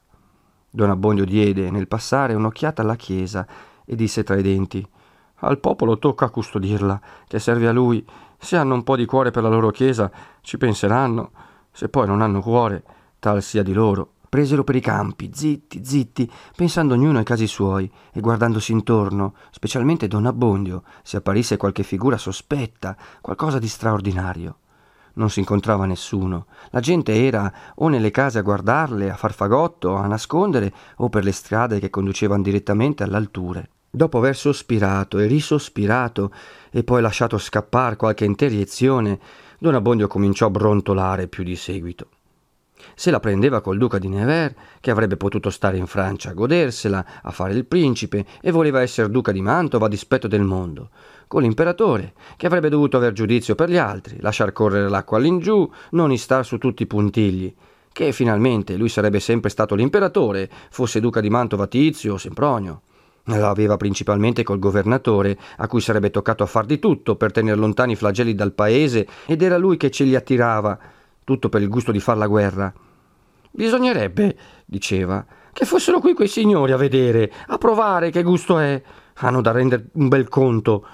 Don 0.71 0.89
Abbondio 0.89 1.25
diede 1.25 1.71
nel 1.71 1.87
passare 1.87 2.35
un'occhiata 2.35 2.83
alla 2.83 2.95
chiesa 2.95 3.47
e 3.85 3.95
disse 3.95 4.23
tra 4.23 4.37
i 4.37 4.43
denti 4.43 4.87
Al 5.41 5.59
popolo 5.59 5.97
tocca 5.97 6.29
custodirla, 6.29 7.01
che 7.27 7.39
serve 7.39 7.67
a 7.67 7.71
lui. 7.71 8.05
Se 8.37 8.55
hanno 8.55 8.75
un 8.75 8.83
po' 8.83 8.95
di 8.95 9.05
cuore 9.05 9.31
per 9.31 9.41
la 9.41 9.49
loro 9.49 9.71
chiesa, 9.71 10.11
ci 10.41 10.57
penseranno. 10.57 11.31
Se 11.71 11.89
poi 11.89 12.05
non 12.05 12.21
hanno 12.21 12.41
cuore, 12.41 12.83
tal 13.19 13.41
sia 13.41 13.63
di 13.63 13.73
loro. 13.73 14.13
Presero 14.29 14.63
per 14.63 14.75
i 14.75 14.79
campi, 14.79 15.31
zitti, 15.33 15.83
zitti, 15.83 16.31
pensando 16.55 16.93
ognuno 16.93 17.17
ai 17.17 17.23
casi 17.23 17.47
suoi 17.47 17.91
e 18.13 18.19
guardandosi 18.19 18.71
intorno, 18.71 19.33
specialmente 19.49 20.07
Don 20.07 20.27
Abbondio, 20.27 20.83
se 21.01 21.17
apparisse 21.17 21.57
qualche 21.57 21.81
figura 21.81 22.17
sospetta, 22.17 22.95
qualcosa 23.21 23.57
di 23.57 23.67
straordinario. 23.67 24.57
Non 25.19 25.29
si 25.29 25.39
incontrava 25.39 25.85
nessuno. 25.85 26.45
La 26.69 26.79
gente 26.79 27.13
era 27.13 27.51
o 27.75 27.89
nelle 27.89 28.09
case 28.09 28.39
a 28.39 28.41
guardarle, 28.41 29.11
a 29.11 29.17
far 29.17 29.33
fagotto, 29.33 29.95
a 29.95 30.07
nascondere, 30.07 30.73
o 30.95 31.09
per 31.09 31.25
le 31.25 31.33
strade 31.33 31.79
che 31.79 31.89
conducevano 31.89 32.41
direttamente 32.41 33.03
all'alture. 33.03 33.69
Dopo 33.89 34.19
aver 34.19 34.37
sospirato 34.37 35.19
e 35.19 35.25
risospirato 35.25 36.31
e 36.71 36.85
poi 36.85 37.01
lasciato 37.01 37.37
scappare 37.37 37.97
qualche 37.97 38.23
interiezione, 38.23 39.19
Don 39.57 39.75
Abbondio 39.75 40.07
cominciò 40.07 40.45
a 40.45 40.51
brontolare 40.51 41.27
più 41.27 41.43
di 41.43 41.57
seguito. 41.57 42.07
Se 42.95 43.11
la 43.11 43.19
prendeva 43.19 43.61
col 43.61 43.77
duca 43.77 43.97
di 43.97 44.07
Nevers, 44.07 44.55
che 44.79 44.91
avrebbe 44.91 45.17
potuto 45.17 45.49
stare 45.49 45.77
in 45.77 45.87
Francia 45.87 46.29
a 46.29 46.33
godersela, 46.33 47.05
a 47.21 47.31
fare 47.31 47.53
il 47.53 47.65
principe, 47.65 48.25
e 48.41 48.51
voleva 48.51 48.81
essere 48.81 49.09
duca 49.09 49.31
di 49.31 49.41
Mantova 49.41 49.85
a 49.85 49.89
dispetto 49.89 50.27
del 50.27 50.43
mondo, 50.43 50.89
con 51.27 51.41
l'imperatore, 51.41 52.13
che 52.37 52.47
avrebbe 52.47 52.69
dovuto 52.69 52.97
aver 52.97 53.13
giudizio 53.13 53.55
per 53.55 53.69
gli 53.69 53.77
altri, 53.77 54.17
lasciar 54.19 54.51
correre 54.51 54.89
l'acqua 54.89 55.17
all'ingiù, 55.17 55.69
non 55.91 56.11
istar 56.11 56.45
su 56.45 56.57
tutti 56.57 56.83
i 56.83 56.87
puntigli, 56.87 57.53
che 57.91 58.11
finalmente 58.11 58.77
lui 58.77 58.89
sarebbe 58.89 59.19
sempre 59.19 59.49
stato 59.49 59.75
l'imperatore, 59.75 60.49
fosse 60.69 60.99
duca 60.99 61.19
di 61.19 61.29
Mantova 61.29 61.67
Tizio 61.67 62.13
o 62.13 62.17
Sempronio. 62.17 62.81
La 63.25 63.49
aveva 63.49 63.77
principalmente 63.77 64.41
col 64.43 64.57
governatore, 64.57 65.37
a 65.57 65.67
cui 65.67 65.81
sarebbe 65.81 66.09
toccato 66.09 66.41
a 66.41 66.47
far 66.47 66.65
di 66.65 66.79
tutto 66.79 67.15
per 67.15 67.31
tenere 67.31 67.57
lontani 67.57 67.91
i 67.91 67.95
flagelli 67.95 68.33
dal 68.33 68.53
paese, 68.53 69.05
ed 69.25 69.41
era 69.41 69.57
lui 69.57 69.77
che 69.77 69.91
ce 69.91 70.03
li 70.03 70.15
attirava, 70.15 70.79
tutto 71.29 71.47
per 71.47 71.61
il 71.61 71.69
gusto 71.69 71.91
di 71.91 71.99
far 71.99 72.17
la 72.17 72.25
guerra. 72.25 72.73
Bisognerebbe, 73.51 74.35
diceva, 74.65 75.23
che 75.53 75.65
fossero 75.65 75.99
qui 75.99 76.15
quei 76.15 76.27
signori 76.27 76.71
a 76.71 76.77
vedere, 76.77 77.31
a 77.45 77.59
provare 77.59 78.09
che 78.09 78.23
gusto 78.23 78.57
è. 78.57 78.81
Hanno 79.17 79.39
da 79.41 79.51
rendere 79.51 79.89
un 79.93 80.07
bel 80.07 80.27
conto. 80.27 80.87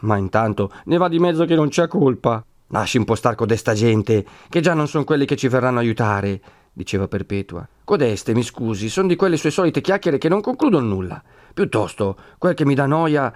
Ma 0.00 0.16
intanto 0.16 0.72
ne 0.84 0.96
va 0.96 1.08
di 1.08 1.18
mezzo 1.18 1.44
che 1.44 1.54
non 1.54 1.68
c'è 1.68 1.88
colpa. 1.88 2.42
Lasci 2.68 2.96
impostar 2.96 3.34
codesta 3.34 3.74
gente, 3.74 4.24
che 4.48 4.60
già 4.60 4.72
non 4.72 4.88
sono 4.88 5.04
quelli 5.04 5.26
che 5.26 5.36
ci 5.36 5.48
verranno 5.48 5.80
aiutare, 5.80 6.40
diceva 6.72 7.06
Perpetua. 7.06 7.68
Codeste, 7.84 8.32
mi 8.32 8.42
scusi, 8.42 8.88
sono 8.88 9.08
di 9.08 9.16
quelle 9.16 9.36
sue 9.36 9.50
solite 9.50 9.82
chiacchiere 9.82 10.16
che 10.16 10.30
non 10.30 10.40
concludono 10.40 10.86
nulla. 10.86 11.22
Piuttosto, 11.52 12.16
quel 12.38 12.54
che 12.54 12.64
mi 12.64 12.74
dà 12.74 12.86
noia. 12.86 13.30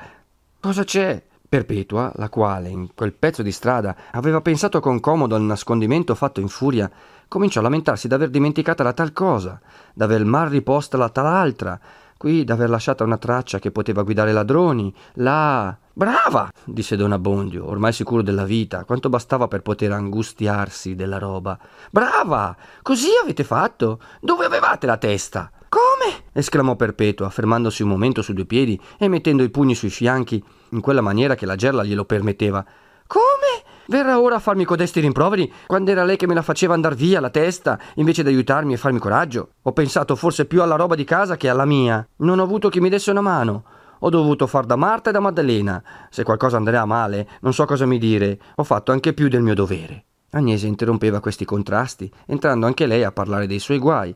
Cosa 0.58 0.84
c'è? 0.84 1.22
Perpetua, 1.48 2.12
la 2.16 2.28
quale, 2.28 2.68
in 2.68 2.88
quel 2.94 3.12
pezzo 3.12 3.42
di 3.42 3.52
strada, 3.52 3.94
aveva 4.12 4.40
pensato 4.40 4.80
con 4.80 4.98
comodo 4.98 5.36
al 5.36 5.42
nascondimento 5.42 6.14
fatto 6.16 6.40
in 6.40 6.48
furia, 6.48 6.90
cominciò 7.28 7.60
a 7.60 7.62
lamentarsi 7.62 8.08
d'aver 8.08 8.30
dimenticata 8.30 8.82
la 8.82 8.92
tal 8.92 9.12
cosa, 9.12 9.60
d'aver 9.94 10.24
mal 10.24 10.48
riposta 10.48 10.96
la 10.96 11.08
tal 11.08 11.26
altra, 11.26 11.78
qui 12.16 12.44
d'aver 12.44 12.68
lasciata 12.68 13.04
una 13.04 13.18
traccia 13.18 13.58
che 13.58 13.70
poteva 13.70 14.02
guidare 14.02 14.32
ladroni, 14.32 14.92
là. 15.14 15.76
Brava! 15.92 16.50
disse 16.64 16.96
Don 16.96 17.12
Abbondio, 17.12 17.68
ormai 17.68 17.92
sicuro 17.92 18.22
della 18.22 18.44
vita, 18.44 18.84
quanto 18.84 19.08
bastava 19.08 19.48
per 19.48 19.62
poter 19.62 19.92
angustiarsi 19.92 20.94
della 20.94 21.18
roba. 21.18 21.58
Brava! 21.90 22.56
Così 22.82 23.08
avete 23.22 23.44
fatto? 23.44 24.00
Dove 24.20 24.44
avevate 24.44 24.86
la 24.86 24.96
testa? 24.96 25.50
Come? 25.76 26.22
esclamò 26.32 26.74
Perpetua, 26.74 27.28
fermandosi 27.28 27.82
un 27.82 27.90
momento 27.90 28.22
su 28.22 28.32
due 28.32 28.46
piedi 28.46 28.80
e 28.98 29.08
mettendo 29.08 29.42
i 29.42 29.50
pugni 29.50 29.74
sui 29.74 29.90
fianchi, 29.90 30.42
in 30.70 30.80
quella 30.80 31.02
maniera 31.02 31.34
che 31.34 31.44
la 31.44 31.54
gerla 31.54 31.84
glielo 31.84 32.06
permetteva. 32.06 32.64
Come? 33.06 33.62
Verrà 33.88 34.18
ora 34.18 34.36
a 34.36 34.38
farmi 34.38 34.64
codesti 34.64 35.00
rimproveri 35.00 35.52
quando 35.66 35.90
era 35.90 36.02
lei 36.02 36.16
che 36.16 36.26
me 36.26 36.32
la 36.32 36.40
faceva 36.40 36.72
andar 36.72 36.94
via 36.94 37.20
la 37.20 37.28
testa 37.28 37.78
invece 37.96 38.22
di 38.22 38.30
aiutarmi 38.30 38.72
e 38.72 38.78
farmi 38.78 38.98
coraggio? 38.98 39.50
Ho 39.62 39.72
pensato 39.72 40.16
forse 40.16 40.46
più 40.46 40.62
alla 40.62 40.76
roba 40.76 40.94
di 40.94 41.04
casa 41.04 41.36
che 41.36 41.50
alla 41.50 41.66
mia. 41.66 42.06
Non 42.16 42.38
ho 42.38 42.42
avuto 42.42 42.70
chi 42.70 42.80
mi 42.80 42.88
desse 42.88 43.10
una 43.10 43.20
mano. 43.20 43.64
Ho 43.98 44.08
dovuto 44.08 44.46
far 44.46 44.64
da 44.64 44.76
Marta 44.76 45.10
e 45.10 45.12
da 45.12 45.20
Maddalena. 45.20 45.82
Se 46.08 46.22
qualcosa 46.22 46.56
andrà 46.56 46.86
male, 46.86 47.28
non 47.42 47.52
so 47.52 47.66
cosa 47.66 47.84
mi 47.84 47.98
dire. 47.98 48.40
Ho 48.54 48.64
fatto 48.64 48.92
anche 48.92 49.12
più 49.12 49.28
del 49.28 49.42
mio 49.42 49.54
dovere. 49.54 50.04
Agnese 50.30 50.66
interrompeva 50.66 51.20
questi 51.20 51.44
contrasti, 51.44 52.10
entrando 52.26 52.64
anche 52.64 52.86
lei 52.86 53.04
a 53.04 53.12
parlare 53.12 53.46
dei 53.46 53.58
suoi 53.58 53.78
guai, 53.78 54.14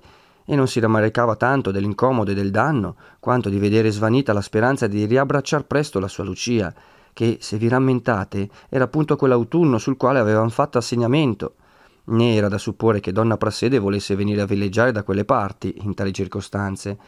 e 0.51 0.57
non 0.57 0.67
si 0.67 0.81
rammaricava 0.81 1.37
tanto 1.37 1.71
dell'incomodo 1.71 2.33
e 2.33 2.35
del 2.35 2.51
danno, 2.51 2.97
quanto 3.21 3.49
di 3.49 3.61
vedere 3.61 3.93
svanita 3.93 4.33
la 4.33 4.41
speranza 4.41 4.89
di 4.89 5.05
riabbracciar 5.05 5.65
presto 5.65 6.01
la 6.01 6.09
sua 6.09 6.25
Lucia, 6.25 6.75
che, 7.13 7.39
se 7.41 7.57
vi 7.57 7.69
rammentate, 7.69 8.51
era 8.69 8.83
appunto 8.83 9.15
quell'autunno 9.15 9.79
sul 9.79 9.97
quale 9.97 10.19
avevano 10.19 10.49
fatto 10.49 10.77
assegnamento. 10.77 11.55
Né 12.07 12.35
era 12.35 12.49
da 12.49 12.59
supporre 12.59 12.99
che 12.99 13.13
donna 13.13 13.37
Prassede 13.37 13.79
volesse 13.79 14.17
venire 14.17 14.41
a 14.41 14.45
villeggiare 14.45 14.91
da 14.91 15.05
quelle 15.05 15.25
parti, 15.25 15.73
in 15.83 15.95
tali 15.95 16.13
circostanze. 16.13 16.99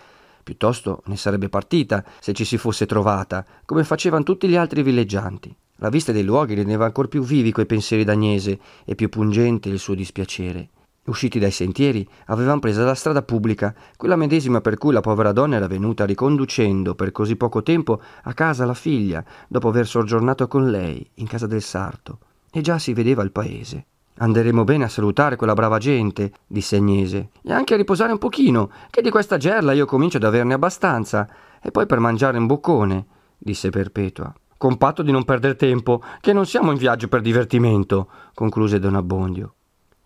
Piuttosto 0.45 1.03
ne 1.07 1.17
sarebbe 1.17 1.49
partita, 1.49 2.05
se 2.21 2.33
ci 2.35 2.45
si 2.45 2.57
fosse 2.57 2.87
trovata, 2.87 3.45
come 3.65 3.83
facevano 3.83 4.23
tutti 4.23 4.47
gli 4.47 4.57
altri 4.57 4.85
villeggianti. 4.85 5.53
La 5.79 5.89
vista 5.89 6.13
dei 6.13 6.23
luoghi 6.23 6.55
rendeva 6.55 6.85
ancor 6.85 7.09
più 7.09 7.25
vivi 7.25 7.51
quei 7.51 7.67
pensieri 7.67 8.05
d'Agnese 8.05 8.57
e 8.85 8.95
più 8.95 9.09
pungente 9.09 9.69
il 9.69 9.81
suo 9.81 9.95
dispiacere. 9.95 10.69
Usciti 11.05 11.41
dai 11.41 11.51
sentieri, 11.51 12.09
avevano 12.27 12.61
presa 12.61 12.85
la 12.85 12.95
strada 12.95 13.23
pubblica, 13.23 13.75
quella 13.97 14.15
medesima 14.15 14.61
per 14.61 14.79
cui 14.79 14.93
la 14.93 15.01
povera 15.01 15.33
donna 15.33 15.57
era 15.57 15.67
venuta 15.67 16.05
riconducendo 16.05 16.95
per 16.95 17.11
così 17.11 17.35
poco 17.35 17.65
tempo 17.65 18.01
a 18.23 18.33
casa 18.35 18.65
la 18.65 18.75
figlia, 18.75 19.25
dopo 19.49 19.69
aver 19.69 19.87
soggiornato 19.89 20.47
con 20.47 20.71
lei 20.71 21.05
in 21.15 21.27
casa 21.27 21.49
del 21.49 21.63
sarto. 21.63 22.19
E 22.53 22.61
già 22.61 22.79
si 22.79 22.93
vedeva 22.93 23.25
il 23.25 23.33
paese. 23.33 23.87
Anderemo 24.19 24.63
bene 24.63 24.85
a 24.85 24.89
salutare 24.89 25.35
quella 25.35 25.55
brava 25.55 25.79
gente, 25.79 26.33
disse 26.47 26.77
Agnese, 26.77 27.31
e 27.43 27.53
anche 27.53 27.75
a 27.75 27.79
riposare 27.79 28.13
un 28.13 28.19
pochino, 28.19 28.71
che 28.89 29.03
di 29.03 29.11
questa 29.11 29.39
gerla 29.39 29.73
io 29.73 29.87
comincio 29.87 30.19
ad 30.19 30.25
averne 30.25 30.55
abbastanza, 30.55 31.29
e 31.61 31.73
poi 31.73 31.87
per 31.87 31.99
mangiare 31.99 32.39
un 32.39 32.47
boccone, 32.47 33.07
disse 33.39 33.71
Perpetua. 33.71 34.33
Con 34.57 34.77
patto 34.77 35.03
di 35.03 35.11
non 35.11 35.25
perdere 35.25 35.57
tempo, 35.57 36.01
che 36.21 36.33
non 36.33 36.47
siamo 36.47 36.71
in 36.71 36.79
viaggio 36.79 37.09
per 37.09 37.23
divertimento, 37.23 38.09
concluse 38.35 38.79
Don 38.79 38.95
Abbondio. 38.95 39.55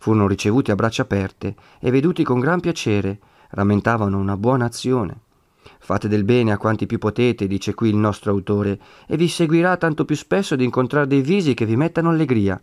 Furono 0.07 0.29
ricevuti 0.29 0.71
a 0.71 0.77
braccia 0.77 1.03
aperte 1.03 1.57
e 1.81 1.91
veduti 1.91 2.23
con 2.23 2.39
gran 2.39 2.61
piacere, 2.61 3.19
rammentavano 3.51 4.17
una 4.17 4.37
buona 4.37 4.67
azione. 4.67 5.19
Fate 5.81 6.07
del 6.07 6.23
bene 6.23 6.53
a 6.53 6.59
quanti 6.59 6.87
più 6.87 6.99
potete, 6.99 7.49
dice 7.49 7.75
qui 7.75 7.89
il 7.89 7.97
nostro 7.97 8.31
autore, 8.31 8.79
e 9.09 9.17
vi 9.17 9.27
seguirà 9.27 9.77
tanto 9.77 10.05
più 10.05 10.15
spesso 10.15 10.55
di 10.55 10.63
incontrare 10.63 11.09
dei 11.09 11.23
visi 11.23 11.55
che 11.55 11.67
vi 11.67 11.75
mettano 11.75 12.11
allegria. 12.11 12.61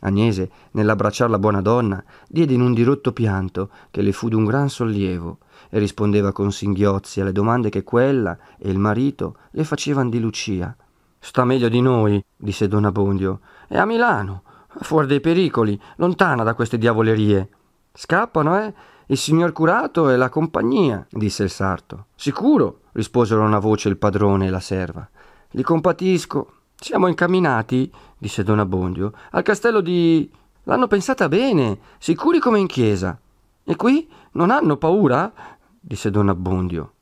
Agnese, 0.00 0.50
nell'abbracciar 0.72 1.30
la 1.30 1.38
buona 1.38 1.62
donna, 1.62 2.04
diede 2.28 2.52
in 2.52 2.60
un 2.60 2.74
dirotto 2.74 3.14
pianto 3.14 3.70
che 3.90 4.02
le 4.02 4.12
fu 4.12 4.28
d'un 4.28 4.44
gran 4.44 4.68
sollievo 4.68 5.38
e 5.70 5.78
rispondeva 5.78 6.32
con 6.32 6.52
singhiozzi 6.52 7.22
alle 7.22 7.32
domande 7.32 7.70
che 7.70 7.82
quella 7.82 8.36
e 8.58 8.68
il 8.68 8.78
marito 8.78 9.36
le 9.52 9.64
facevano 9.64 10.10
di 10.10 10.20
Lucia. 10.20 10.76
Sta 11.18 11.46
meglio 11.46 11.70
di 11.70 11.80
noi, 11.80 12.22
disse 12.36 12.68
Don 12.68 12.84
Abbondio. 12.84 13.40
È 13.66 13.78
a 13.78 13.86
Milano 13.86 14.42
fuori 14.80 15.06
dei 15.06 15.20
pericoli, 15.20 15.80
lontana 15.96 16.42
da 16.42 16.54
queste 16.54 16.78
diavolerie. 16.78 17.48
Scappano, 17.92 18.60
eh? 18.60 18.74
Il 19.06 19.16
signor 19.16 19.52
curato 19.52 20.10
e 20.10 20.16
la 20.16 20.28
compagnia, 20.28 21.06
disse 21.10 21.42
il 21.42 21.50
sarto. 21.50 22.06
Sicuro, 22.14 22.80
risposero 22.92 23.42
una 23.42 23.58
voce 23.58 23.88
il 23.88 23.96
padrone 23.96 24.46
e 24.46 24.50
la 24.50 24.60
serva. 24.60 25.08
Li 25.52 25.62
compatisco. 25.62 26.52
Siamo 26.74 27.08
incamminati, 27.08 27.90
disse 28.18 28.42
Don 28.42 28.58
Abbondio, 28.58 29.12
al 29.30 29.42
castello 29.42 29.80
di. 29.80 30.30
L'hanno 30.64 30.86
pensata 30.86 31.28
bene, 31.28 31.78
sicuri 31.98 32.38
come 32.38 32.58
in 32.58 32.66
chiesa. 32.66 33.18
E 33.64 33.76
qui 33.76 34.08
non 34.32 34.50
hanno 34.50 34.76
paura? 34.76 35.32
disse 35.80 36.10
Don 36.10 36.28
Abbondio. 36.28 36.92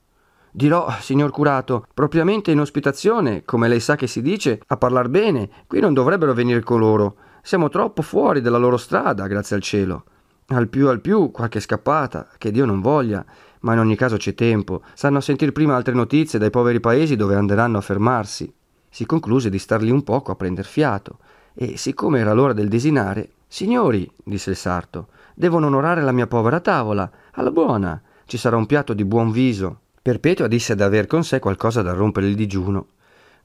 Dirò, 0.53 0.89
signor 1.01 1.31
curato, 1.33 1.87
propriamente 1.93 2.51
in 2.51 2.61
ospitazione, 2.61 3.45
come 3.45 3.69
lei 3.69 3.81
sa 3.81 3.97
che 3.97 4.07
si 4.07 4.23
dice, 4.23 4.63
a 4.69 4.77
parlar 4.79 5.09
bene, 5.09 5.51
qui 5.67 5.81
non 5.81 5.93
dovrebbero 5.93 6.33
venire 6.33 6.63
coloro. 6.63 7.17
Siamo 7.47 7.69
troppo 7.69 8.03
fuori 8.03 8.41
dalla 8.41 8.59
loro 8.59 8.77
strada, 8.77 9.29
grazie 9.29 9.55
al 9.55 9.63
cielo. 9.63 10.03
Al 10.47 10.67
più 10.67 10.89
al 10.89 11.01
più 11.01 11.31
qualche 11.31 11.61
scappata, 11.61 12.27
che 12.39 12.51
Dio 12.51 12.65
non 12.65 12.81
voglia, 12.81 13.25
ma 13.61 13.75
in 13.75 13.79
ogni 13.79 13.95
caso 13.95 14.17
c'è 14.17 14.35
tempo. 14.35 14.83
Sanno 14.95 15.21
sentir 15.21 15.53
prima 15.53 15.77
altre 15.77 15.95
notizie 15.95 16.41
dai 16.41 16.51
poveri 16.51 16.81
paesi 16.81 17.15
dove 17.15 17.37
anderanno 17.37 17.79
a 17.79 17.83
fermarsi. 17.83 18.53
Si 18.91 19.07
concluse 19.07 19.49
di 19.49 19.61
star 19.61 19.81
lì 19.81 19.93
un 19.93 20.03
poco 20.03 20.33
a 20.33 20.35
prender 20.35 20.65
fiato, 20.65 21.19
e 21.55 21.77
siccome 21.77 22.19
era 22.19 22.33
l'ora 22.33 22.53
del 22.53 22.67
desinare, 22.67 23.31
signori, 23.47 24.11
disse 24.25 24.51
il 24.51 24.57
sarto, 24.57 25.11
devono 25.33 25.67
onorare 25.67 26.03
la 26.03 26.11
mia 26.11 26.27
povera 26.27 26.59
tavola. 26.59 27.09
Alla 27.35 27.53
buona, 27.53 28.03
ci 28.25 28.39
sarà 28.39 28.57
un 28.57 28.67
piatto 28.67 28.93
di 28.93 29.05
buon 29.05 29.31
viso. 29.31 29.83
Perpetua 30.03 30.49
disse 30.49 30.75
d'aver 30.75 31.07
con 31.07 31.23
sé 31.23 31.39
qualcosa 31.39 31.83
da 31.83 31.93
rompere 31.93 32.27
il 32.27 32.35
digiuno. 32.35 32.87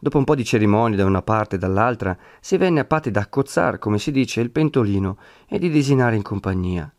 Dopo 0.04 0.18
un 0.18 0.24
po' 0.24 0.34
di 0.34 0.44
cerimonie 0.44 0.98
da 0.98 1.06
una 1.06 1.22
parte 1.22 1.58
e 1.58 1.60
dall'altra, 1.60 2.18
si 2.40 2.58
venne 2.58 2.80
a 2.80 2.86
patti 2.86 3.12
da 3.12 3.20
accozzar, 3.20 3.78
come 3.78 4.00
si 4.00 4.12
dice, 4.12 4.42
il 4.42 4.50
pentolino 4.50 5.18
e 5.48 5.60
di 5.60 5.70
desinare 5.70 6.16
in 6.16 6.24
compagnia. 6.24 6.92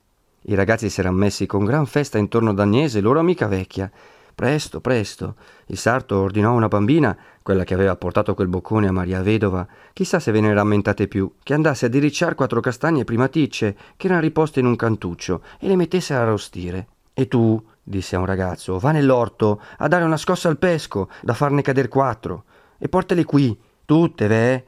I 0.42 0.54
ragazzi 0.54 0.88
si 0.88 1.00
erano 1.00 1.16
messi 1.16 1.44
con 1.44 1.64
gran 1.64 1.84
festa 1.86 2.18
intorno 2.18 2.50
ad 2.50 2.60
Agnese, 2.60 3.00
loro 3.00 3.18
amica 3.18 3.48
vecchia. 3.48 3.90
Presto, 4.32 4.80
presto. 4.80 5.34
Il 5.66 5.78
sarto 5.78 6.20
ordinò 6.20 6.52
una 6.52 6.68
bambina, 6.68 7.18
quella 7.42 7.64
che 7.64 7.74
aveva 7.74 7.96
portato 7.96 8.34
quel 8.36 8.46
boccone 8.46 8.86
a 8.86 8.92
Maria 8.92 9.20
Vedova, 9.20 9.66
chissà 9.92 10.20
se 10.20 10.30
ve 10.30 10.40
ne 10.40 10.54
rammentate 10.54 11.08
più, 11.08 11.28
che 11.42 11.54
andasse 11.54 11.86
a 11.86 11.88
diricciar 11.88 12.36
quattro 12.36 12.60
castagne 12.60 13.02
primaticce 13.02 13.76
che 13.96 14.06
erano 14.06 14.20
riposte 14.20 14.60
in 14.60 14.66
un 14.66 14.76
cantuccio 14.76 15.42
e 15.58 15.66
le 15.66 15.74
mettesse 15.74 16.14
a 16.14 16.20
arrostire. 16.20 16.86
E 17.14 17.26
tu, 17.26 17.60
disse 17.82 18.14
a 18.14 18.20
un 18.20 18.26
ragazzo, 18.26 18.78
va 18.78 18.92
nell'orto 18.92 19.60
a 19.78 19.88
dare 19.88 20.04
una 20.04 20.16
scossa 20.16 20.48
al 20.48 20.58
pesco, 20.58 21.08
da 21.20 21.34
farne 21.34 21.62
cader 21.62 21.88
quattro 21.88 22.44
e 22.82 22.88
portale 22.88 23.22
qui, 23.24 23.56
tutte, 23.84 24.26
ve? 24.26 24.66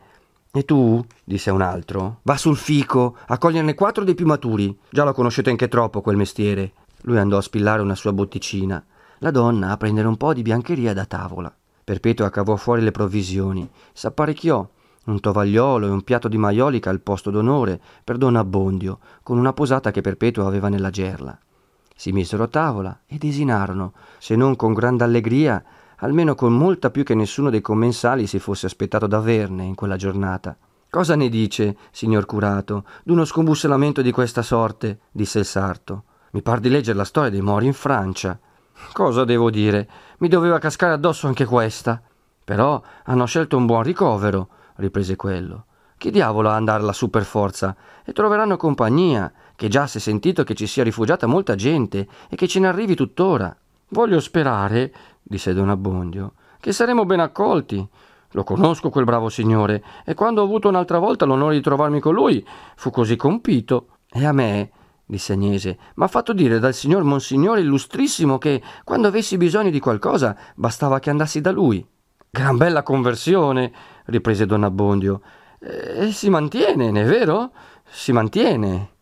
E 0.52 0.64
tu, 0.64 1.04
disse 1.24 1.50
un 1.50 1.62
altro, 1.62 2.20
va 2.22 2.36
sul 2.36 2.56
fico 2.56 3.16
a 3.26 3.38
coglierne 3.38 3.74
quattro 3.74 4.04
dei 4.04 4.14
più 4.14 4.24
maturi. 4.24 4.78
Già 4.88 5.02
lo 5.02 5.12
conoscete 5.12 5.50
anche 5.50 5.66
troppo 5.66 6.00
quel 6.00 6.16
mestiere. 6.16 6.74
Lui 7.00 7.18
andò 7.18 7.38
a 7.38 7.42
spillare 7.42 7.82
una 7.82 7.96
sua 7.96 8.12
botticina, 8.12 8.84
la 9.18 9.32
donna 9.32 9.72
a 9.72 9.76
prendere 9.76 10.06
un 10.06 10.16
po' 10.16 10.32
di 10.32 10.42
biancheria 10.42 10.94
da 10.94 11.06
tavola. 11.06 11.52
Perpetua 11.82 12.30
cavò 12.30 12.54
fuori 12.54 12.82
le 12.82 12.92
provvisioni, 12.92 13.68
s'apparecchiò 13.92 14.68
un 15.06 15.18
tovagliolo 15.18 15.86
e 15.86 15.90
un 15.90 16.02
piatto 16.02 16.28
di 16.28 16.38
maiolica 16.38 16.90
al 16.90 17.00
posto 17.00 17.32
d'onore 17.32 17.80
per 18.04 18.16
Don 18.16 18.36
Abbondio, 18.36 19.00
con 19.24 19.38
una 19.38 19.52
posata 19.52 19.90
che 19.90 20.02
Perpetua 20.02 20.46
aveva 20.46 20.68
nella 20.68 20.90
gerla. 20.90 21.36
Si 21.96 22.12
misero 22.12 22.44
a 22.44 22.48
tavola 22.48 23.00
e 23.06 23.18
desinarono, 23.18 23.92
se 24.18 24.36
non 24.36 24.54
con 24.54 24.72
grande 24.72 25.02
allegria, 25.02 25.62
almeno 26.04 26.34
con 26.34 26.52
molta 26.52 26.90
più 26.90 27.02
che 27.02 27.14
nessuno 27.14 27.48
dei 27.48 27.62
commensali 27.62 28.26
si 28.26 28.38
fosse 28.38 28.66
aspettato 28.66 29.06
d'averne 29.06 29.64
in 29.64 29.74
quella 29.74 29.96
giornata. 29.96 30.54
Cosa 30.90 31.16
ne 31.16 31.30
dice, 31.30 31.76
signor 31.90 32.26
curato, 32.26 32.84
d'uno 33.02 33.24
scombussolamento 33.24 34.02
di 34.02 34.12
questa 34.12 34.42
sorte? 34.42 35.00
disse 35.10 35.38
il 35.38 35.44
sarto. 35.46 36.04
Mi 36.32 36.42
par 36.42 36.60
di 36.60 36.68
leggere 36.68 36.98
la 36.98 37.04
storia 37.04 37.30
dei 37.30 37.40
mori 37.40 37.66
in 37.66 37.72
Francia. 37.72 38.38
Cosa 38.92 39.24
devo 39.24 39.50
dire? 39.50 39.88
Mi 40.18 40.28
doveva 40.28 40.58
cascare 40.58 40.92
addosso 40.92 41.26
anche 41.26 41.46
questa. 41.46 42.02
Però 42.44 42.82
hanno 43.04 43.24
scelto 43.24 43.56
un 43.56 43.64
buon 43.64 43.82
ricovero, 43.82 44.48
riprese 44.76 45.16
quello. 45.16 45.64
Chi 45.96 46.10
diavolo 46.10 46.50
ha 46.50 46.54
andare 46.54 46.82
lassù 46.82 47.08
per 47.08 47.24
forza? 47.24 47.74
E 48.04 48.12
troveranno 48.12 48.58
compagnia, 48.58 49.32
che 49.56 49.68
già 49.68 49.86
si 49.86 49.96
è 49.96 50.00
sentito 50.00 50.44
che 50.44 50.54
ci 50.54 50.66
sia 50.66 50.84
rifugiata 50.84 51.26
molta 51.26 51.54
gente 51.54 52.06
e 52.28 52.36
che 52.36 52.46
ce 52.46 52.60
ne 52.60 52.68
arrivi 52.68 52.94
tuttora. 52.94 53.56
Voglio 53.88 54.18
sperare, 54.18 54.92
disse 55.24 55.52
Don 55.54 55.70
Abbondio, 55.70 56.34
che 56.60 56.72
saremo 56.72 57.04
ben 57.04 57.20
accolti. 57.20 57.88
Lo 58.30 58.44
conosco 58.44 58.90
quel 58.90 59.04
bravo 59.04 59.28
signore, 59.28 59.82
e 60.04 60.14
quando 60.14 60.40
ho 60.40 60.44
avuto 60.44 60.68
un'altra 60.68 60.98
volta 60.98 61.24
l'onore 61.24 61.54
di 61.54 61.60
trovarmi 61.60 62.00
con 62.00 62.14
lui, 62.14 62.44
fu 62.74 62.90
così 62.90 63.14
compito. 63.14 63.98
E 64.10 64.26
a 64.26 64.32
me, 64.32 64.70
disse 65.06 65.34
Agnese, 65.34 65.78
m'ha 65.94 66.08
fatto 66.08 66.32
dire 66.32 66.58
dal 66.58 66.74
signor 66.74 67.04
Monsignore 67.04 67.60
illustrissimo 67.60 68.38
che, 68.38 68.60
quando 68.82 69.06
avessi 69.06 69.36
bisogno 69.36 69.70
di 69.70 69.78
qualcosa, 69.78 70.36
bastava 70.56 70.98
che 70.98 71.10
andassi 71.10 71.40
da 71.40 71.52
lui. 71.52 71.86
Gran 72.28 72.56
bella 72.56 72.82
conversione, 72.82 73.72
riprese 74.06 74.46
Don 74.46 74.64
Abbondio. 74.64 75.20
E 75.60 76.10
si 76.10 76.28
mantiene, 76.28 76.88
è 76.88 77.04
vero? 77.04 77.52
Si 77.84 78.10
mantiene. 78.10 78.93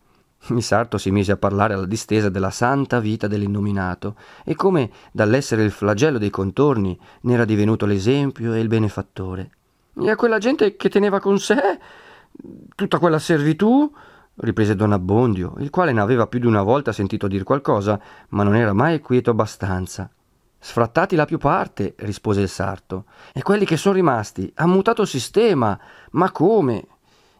Il 0.47 0.61
sarto 0.61 0.97
si 0.97 1.09
mise 1.09 1.31
a 1.31 1.37
parlare 1.37 1.73
alla 1.73 1.85
distesa 1.85 2.29
della 2.29 2.49
santa 2.49 2.99
vita 2.99 3.27
dell'innominato 3.27 4.15
e 4.43 4.55
come 4.55 4.89
dall'essere 5.11 5.63
il 5.63 5.71
flagello 5.71 6.17
dei 6.17 6.29
contorni 6.29 6.99
ne 7.21 7.33
era 7.33 7.45
divenuto 7.45 7.85
l'esempio 7.85 8.53
e 8.53 8.59
il 8.59 8.67
benefattore. 8.67 9.51
E 9.95 10.09
a 10.09 10.15
quella 10.15 10.39
gente 10.39 10.75
che 10.75 10.89
teneva 10.89 11.19
con 11.21 11.39
sé 11.39 11.79
tutta 12.75 12.97
quella 12.99 13.19
servitù, 13.19 13.89
riprese 14.35 14.75
Don 14.75 14.91
Abbondio, 14.91 15.53
il 15.59 15.69
quale 15.69 15.93
ne 15.93 16.01
aveva 16.01 16.27
più 16.27 16.39
di 16.39 16.47
una 16.47 16.63
volta 16.63 16.91
sentito 16.91 17.27
dir 17.27 17.43
qualcosa, 17.43 17.99
ma 18.29 18.43
non 18.43 18.55
era 18.55 18.73
mai 18.73 18.99
quieto 18.99 19.29
abbastanza. 19.29 20.09
Sfrattati 20.59 21.15
la 21.15 21.25
più 21.25 21.37
parte, 21.37 21.93
rispose 21.97 22.41
il 22.41 22.49
sarto, 22.49 23.05
e 23.33 23.41
quelli 23.41 23.65
che 23.65 23.77
sono 23.77 23.95
rimasti 23.95 24.51
han 24.55 24.69
mutato 24.69 25.05
sistema. 25.05 25.77
Ma 26.11 26.31
come? 26.31 26.87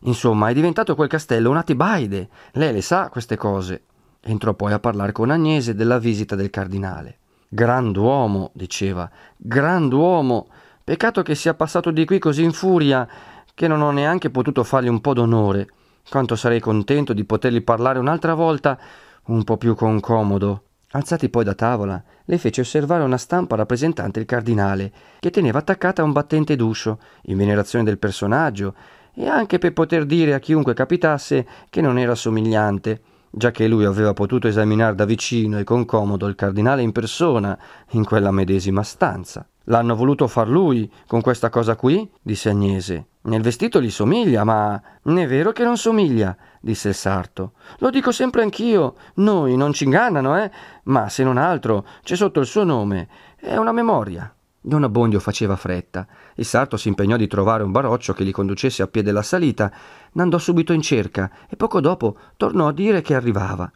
Insomma, 0.04 0.50
è 0.50 0.54
diventato 0.54 0.96
quel 0.96 1.08
castello 1.08 1.50
una 1.50 1.64
tibaide. 1.64 2.30
Lei 2.54 2.74
le 2.74 2.82
sa 2.82 3.10
queste 3.10 3.38
cose. 3.38 3.84
Entrò 4.22 4.54
poi 4.54 4.74
a 4.74 4.80
parlare 4.80 5.12
con 5.12 5.30
Agnese 5.30 5.76
della 5.76 6.00
visita 6.00 6.36
del 6.36 6.50
cardinale. 6.50 7.20
Grand'uomo, 7.48 8.52
diceva, 8.54 9.10
grand'uomo. 9.38 10.48
Peccato 10.84 11.22
che 11.22 11.36
sia 11.36 11.54
passato 11.54 11.92
di 11.92 12.06
qui 12.06 12.20
così 12.20 12.44
in 12.44 12.52
furia 12.52 13.08
che 13.54 13.68
non 13.68 13.82
ho 13.82 13.92
neanche 13.92 14.30
potuto 14.30 14.64
fargli 14.64 14.88
un 14.88 15.00
po' 15.00 15.14
d'onore. 15.14 15.68
Quanto 16.10 16.36
sarei 16.36 16.60
contento 16.60 17.14
di 17.14 17.24
potergli 17.24 17.64
parlare 17.64 18.00
un'altra 18.00 18.34
volta 18.34 18.78
un 19.26 19.44
po' 19.44 19.58
più 19.58 19.76
concomodo. 19.76 20.64
Alzati 20.92 21.30
poi 21.30 21.44
da 21.44 21.56
tavola, 21.56 22.04
le 22.26 22.38
fece 22.38 22.62
osservare 22.62 23.04
una 23.04 23.18
stampa 23.18 23.56
rappresentante 23.56 24.20
il 24.20 24.26
cardinale, 24.26 24.92
che 25.20 25.32
teneva 25.32 25.60
attaccata 25.60 26.02
a 26.02 26.06
un 26.06 26.12
battente 26.12 26.56
d'uscio, 26.56 27.00
in 27.24 27.38
venerazione 27.38 27.84
del 27.84 27.98
personaggio, 27.98 28.76
e 29.14 29.28
anche 29.28 29.58
per 29.58 29.74
poter 29.74 30.06
dire 30.06 30.34
a 30.34 30.40
chiunque 30.40 30.74
capitasse 30.74 31.48
che 31.70 31.82
non 31.82 31.98
era 31.98 32.16
somigliante, 32.16 33.02
già 33.30 33.52
che 33.52 33.68
lui 33.68 33.86
aveva 33.86 34.14
potuto 34.14 34.48
esaminare 34.48 34.96
da 34.96 35.06
vicino 35.06 35.58
e 35.58 35.64
con 35.64 35.86
comodo 35.86 36.28
il 36.28 36.36
cardinale 36.36 36.82
in 36.82 36.92
persona 36.92 37.58
in 37.92 38.04
quella 38.04 38.32
medesima 38.32 38.84
stanza. 38.84 39.48
L'hanno 39.68 39.96
voluto 39.96 40.28
far 40.28 40.50
lui 40.50 40.92
con 41.08 41.22
questa 41.22 41.50
cosa 41.50 41.76
qui? 41.76 42.10
disse 42.22 42.50
Agnese. 42.50 43.08
Nel 43.22 43.42
vestito 43.42 43.82
gli 43.82 43.90
somiglia, 43.90 44.44
ma 44.44 44.82
è 45.02 45.28
vero 45.28 45.54
che 45.54 45.64
non 45.64 45.78
somiglia, 45.78 46.36
disse 46.60 46.90
il 46.90 46.94
sarto. 46.94 47.54
Lo 47.78 47.90
dico 47.90 48.12
sempre 48.12 48.42
anch'io. 48.42 48.96
Noi 49.16 49.56
non 49.56 49.72
ci 49.72 49.86
ingannano, 49.86 50.38
eh? 50.38 50.52
Ma 50.84 51.08
se 51.08 51.24
non 51.24 51.38
altro, 51.38 51.86
c'è 52.04 52.18
sotto 52.18 52.42
il 52.42 52.46
suo 52.46 52.66
nome. 52.66 53.08
È 53.38 53.56
una 53.56 53.72
memoria. 53.72 54.33
Don 54.66 54.86
Abbondio 54.86 55.20
faceva 55.20 55.58
fretta. 55.58 56.08
Il 56.36 56.46
sarto 56.46 56.78
si 56.78 56.88
impegnò 56.88 57.18
di 57.18 57.28
trovare 57.28 57.64
un 57.64 57.72
baroccio 57.72 58.14
che 58.14 58.24
li 58.24 58.32
conducesse 58.32 58.82
a 58.82 58.88
piede 58.88 59.12
la 59.12 59.22
salita, 59.22 59.70
n'andò 60.14 60.38
subito 60.38 60.72
in 60.72 60.82
cerca 60.82 61.30
e 61.50 61.58
poco 61.58 61.82
dopo 61.82 62.16
tornò 62.38 62.70
a 62.70 62.72
dire 62.74 63.02
che 63.02 63.14
arrivava. 63.14 63.70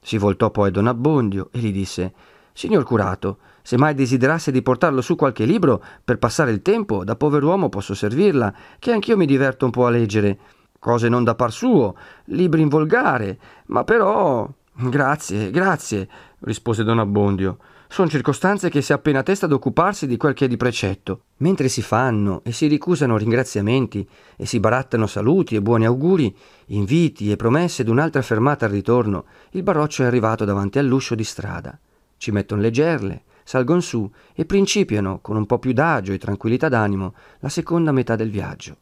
Si 0.00 0.16
voltò 0.16 0.50
poi 0.50 0.68
a 0.68 0.70
Don 0.70 0.86
Abbondio 0.86 1.50
e 1.52 1.58
gli 1.58 1.70
disse 1.70 2.14
Signor 2.54 2.82
curato, 2.82 3.38
se 3.60 3.76
mai 3.76 3.92
desiderasse 3.94 4.50
di 4.50 4.62
portarlo 4.62 5.02
su 5.02 5.16
qualche 5.16 5.44
libro 5.44 5.84
per 6.02 6.16
passare 6.16 6.50
il 6.50 6.62
tempo, 6.62 7.04
da 7.04 7.14
pover'uomo 7.14 7.68
posso 7.68 7.92
servirla, 7.92 8.54
che 8.78 8.90
anch'io 8.90 9.18
mi 9.18 9.26
diverto 9.26 9.66
un 9.66 9.70
po' 9.70 9.84
a 9.84 9.90
leggere. 9.90 10.38
Cose 10.78 11.10
non 11.10 11.24
da 11.24 11.34
par 11.34 11.52
suo, 11.52 11.94
libri 12.24 12.62
in 12.62 12.68
volgare, 12.68 13.38
ma 13.66 13.84
però. 13.84 14.48
Grazie, 14.74 15.50
grazie, 15.50 16.08
rispose 16.40 16.84
Don 16.84 16.98
Abbondio. 16.98 17.58
Sono 17.92 18.08
circostanze 18.08 18.70
che 18.70 18.80
si 18.80 18.92
ha 18.92 18.94
appena 18.94 19.22
testa 19.22 19.44
ad 19.44 19.52
occuparsi 19.52 20.06
di 20.06 20.16
quel 20.16 20.32
che 20.32 20.46
è 20.46 20.48
di 20.48 20.56
precetto. 20.56 21.24
Mentre 21.36 21.68
si 21.68 21.82
fanno 21.82 22.40
e 22.42 22.50
si 22.50 22.66
ricusano 22.66 23.18
ringraziamenti 23.18 24.08
e 24.34 24.46
si 24.46 24.60
barattano 24.60 25.06
saluti 25.06 25.56
e 25.56 25.60
buoni 25.60 25.84
auguri, 25.84 26.34
inviti 26.68 27.30
e 27.30 27.36
promesse 27.36 27.84
d'un'altra 27.84 28.22
fermata 28.22 28.64
al 28.64 28.70
ritorno, 28.70 29.26
il 29.50 29.62
baroccio 29.62 30.04
è 30.04 30.06
arrivato 30.06 30.46
davanti 30.46 30.78
all'uscio 30.78 31.14
di 31.14 31.22
strada. 31.22 31.78
Ci 32.16 32.30
mettono 32.30 32.62
le 32.62 32.70
gerle, 32.70 33.24
salgono 33.44 33.80
su 33.80 34.10
e 34.32 34.46
principiano, 34.46 35.18
con 35.20 35.36
un 35.36 35.44
po' 35.44 35.58
più 35.58 35.74
d'agio 35.74 36.14
e 36.14 36.18
tranquillità 36.18 36.70
d'animo, 36.70 37.12
la 37.40 37.50
seconda 37.50 37.92
metà 37.92 38.16
del 38.16 38.30
viaggio. 38.30 38.74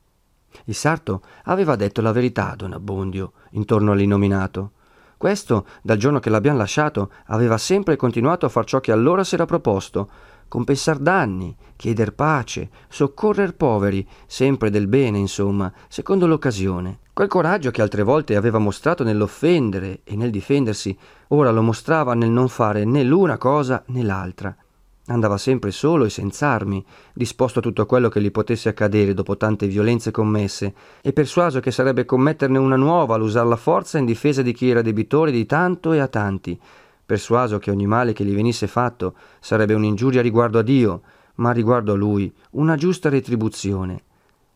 Il 0.66 0.74
sarto 0.76 1.22
aveva 1.46 1.74
detto 1.74 2.00
la 2.00 2.12
verità 2.12 2.52
a 2.52 2.54
Don 2.54 2.74
Abbondio 2.74 3.32
intorno 3.50 3.90
all'innominato. 3.90 4.70
Questo, 5.20 5.66
dal 5.82 5.98
giorno 5.98 6.18
che 6.18 6.30
l'abbiamo 6.30 6.56
lasciato, 6.56 7.10
aveva 7.26 7.58
sempre 7.58 7.94
continuato 7.96 8.46
a 8.46 8.48
far 8.48 8.64
ciò 8.64 8.80
che 8.80 8.90
allora 8.90 9.22
si 9.22 9.34
era 9.34 9.44
proposto, 9.44 10.08
compensar 10.48 10.96
danni, 10.96 11.54
chieder 11.76 12.14
pace, 12.14 12.70
soccorrer 12.88 13.54
poveri, 13.54 14.08
sempre 14.26 14.70
del 14.70 14.86
bene, 14.86 15.18
insomma, 15.18 15.70
secondo 15.88 16.26
l'occasione. 16.26 17.00
Quel 17.12 17.28
coraggio 17.28 17.70
che 17.70 17.82
altre 17.82 18.02
volte 18.02 18.34
aveva 18.34 18.56
mostrato 18.56 19.04
nell'offendere 19.04 20.00
e 20.04 20.16
nel 20.16 20.30
difendersi, 20.30 20.96
ora 21.28 21.50
lo 21.50 21.60
mostrava 21.60 22.14
nel 22.14 22.30
non 22.30 22.48
fare 22.48 22.86
né 22.86 23.02
l'una 23.02 23.36
cosa 23.36 23.82
né 23.88 24.02
l'altra. 24.02 24.56
Andava 25.10 25.38
sempre 25.38 25.72
solo 25.72 26.04
e 26.04 26.08
senza 26.08 26.46
armi, 26.46 26.84
disposto 27.12 27.58
a 27.58 27.62
tutto 27.62 27.84
quello 27.84 28.08
che 28.08 28.20
gli 28.20 28.30
potesse 28.30 28.68
accadere 28.68 29.12
dopo 29.12 29.36
tante 29.36 29.66
violenze 29.66 30.12
commesse, 30.12 30.72
e 31.02 31.12
persuaso 31.12 31.58
che 31.58 31.72
sarebbe 31.72 32.04
commetterne 32.04 32.58
una 32.58 32.76
nuova 32.76 33.16
all'usar 33.16 33.44
la 33.44 33.56
forza 33.56 33.98
in 33.98 34.04
difesa 34.04 34.40
di 34.42 34.52
chi 34.52 34.70
era 34.70 34.82
debitore 34.82 35.32
di 35.32 35.46
tanto 35.46 35.92
e 35.92 35.98
a 35.98 36.06
tanti, 36.06 36.58
persuaso 37.04 37.58
che 37.58 37.72
ogni 37.72 37.88
male 37.88 38.12
che 38.12 38.24
gli 38.24 38.32
venisse 38.32 38.68
fatto 38.68 39.16
sarebbe 39.40 39.74
un'ingiuria 39.74 40.22
riguardo 40.22 40.60
a 40.60 40.62
Dio, 40.62 41.02
ma 41.36 41.50
riguardo 41.50 41.92
a 41.92 41.96
lui 41.96 42.32
una 42.52 42.76
giusta 42.76 43.08
retribuzione, 43.08 44.02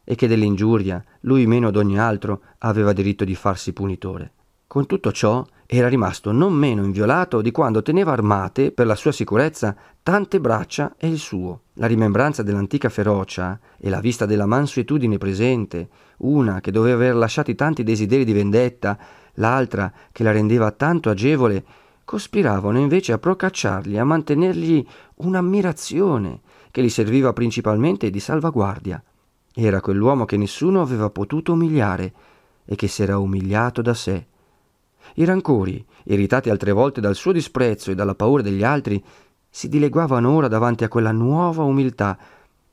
e 0.05 0.14
che 0.14 0.29
dell'ingiuria 0.29 1.03
lui 1.23 1.47
meno 1.47 1.73
d'ogni 1.73 1.99
altro 1.99 2.43
aveva 2.59 2.93
diritto 2.93 3.25
di 3.25 3.35
farsi 3.35 3.73
punitore. 3.73 4.31
Con 4.75 4.87
tutto 4.87 5.13
ciò 5.13 5.47
era 5.67 5.87
rimasto 5.87 6.33
non 6.33 6.53
meno 6.53 6.83
inviolato 6.83 7.41
di 7.41 7.53
quando 7.53 7.81
teneva 7.81 8.11
armate, 8.11 8.73
per 8.73 8.87
la 8.87 8.97
sua 8.97 9.13
sicurezza, 9.13 9.77
tante 10.03 10.41
braccia 10.41 10.97
e 10.99 11.07
il 11.07 11.19
suo. 11.19 11.61
La 11.75 11.87
rimembranza 11.87 12.43
dell'antica 12.43 12.89
ferocia 12.89 13.57
e 13.79 13.89
la 13.89 14.01
vista 14.01 14.27
della 14.27 14.47
mansuetudine 14.47 15.17
presente, 15.17 15.89
una 16.17 16.61
che 16.61 16.73
doveva 16.73 16.97
aver 16.97 17.15
lasciati 17.15 17.55
tanti 17.55 17.85
desideri 17.85 18.25
di 18.25 18.33
vendetta, 18.33 18.99
l'altra 19.35 19.93
che 20.11 20.25
la 20.25 20.33
rendeva 20.33 20.73
tanto 20.73 21.09
agevole, 21.09 21.65
cospiravano 22.05 22.77
invece 22.77 23.13
a 23.13 23.19
procacciargli 23.19 23.97
a 23.97 24.03
mantenergli 24.03 24.85
un'ammirazione 25.19 26.41
che 26.73 26.83
gli 26.83 26.91
serviva 26.91 27.33
principalmente 27.33 28.11
di 28.11 28.19
salvaguardia. 28.19 29.01
Era 29.55 29.81
quell'uomo 29.81 30.25
che 30.25 30.37
nessuno 30.37 30.83
aveva 30.83 31.11
potuto 31.11 31.53
umiliare 31.53 32.13
e 32.65 32.75
che 32.75 32.89
s'era 32.89 33.19
umiliato 33.19 33.81
da 33.81 33.95
sé 33.95 34.27
i 35.14 35.24
rancori, 35.24 35.85
irritati 36.05 36.50
altre 36.50 36.72
volte 36.72 37.00
dal 37.00 37.14
suo 37.14 37.33
disprezzo 37.33 37.90
e 37.90 37.94
dalla 37.94 38.14
paura 38.14 38.42
degli 38.42 38.64
altri, 38.64 39.03
si 39.48 39.68
dileguavano 39.68 40.31
ora 40.31 40.48
davanti 40.48 40.85
a 40.85 40.88
quella 40.88 41.12
nuova 41.12 41.62
umiltà. 41.62 42.18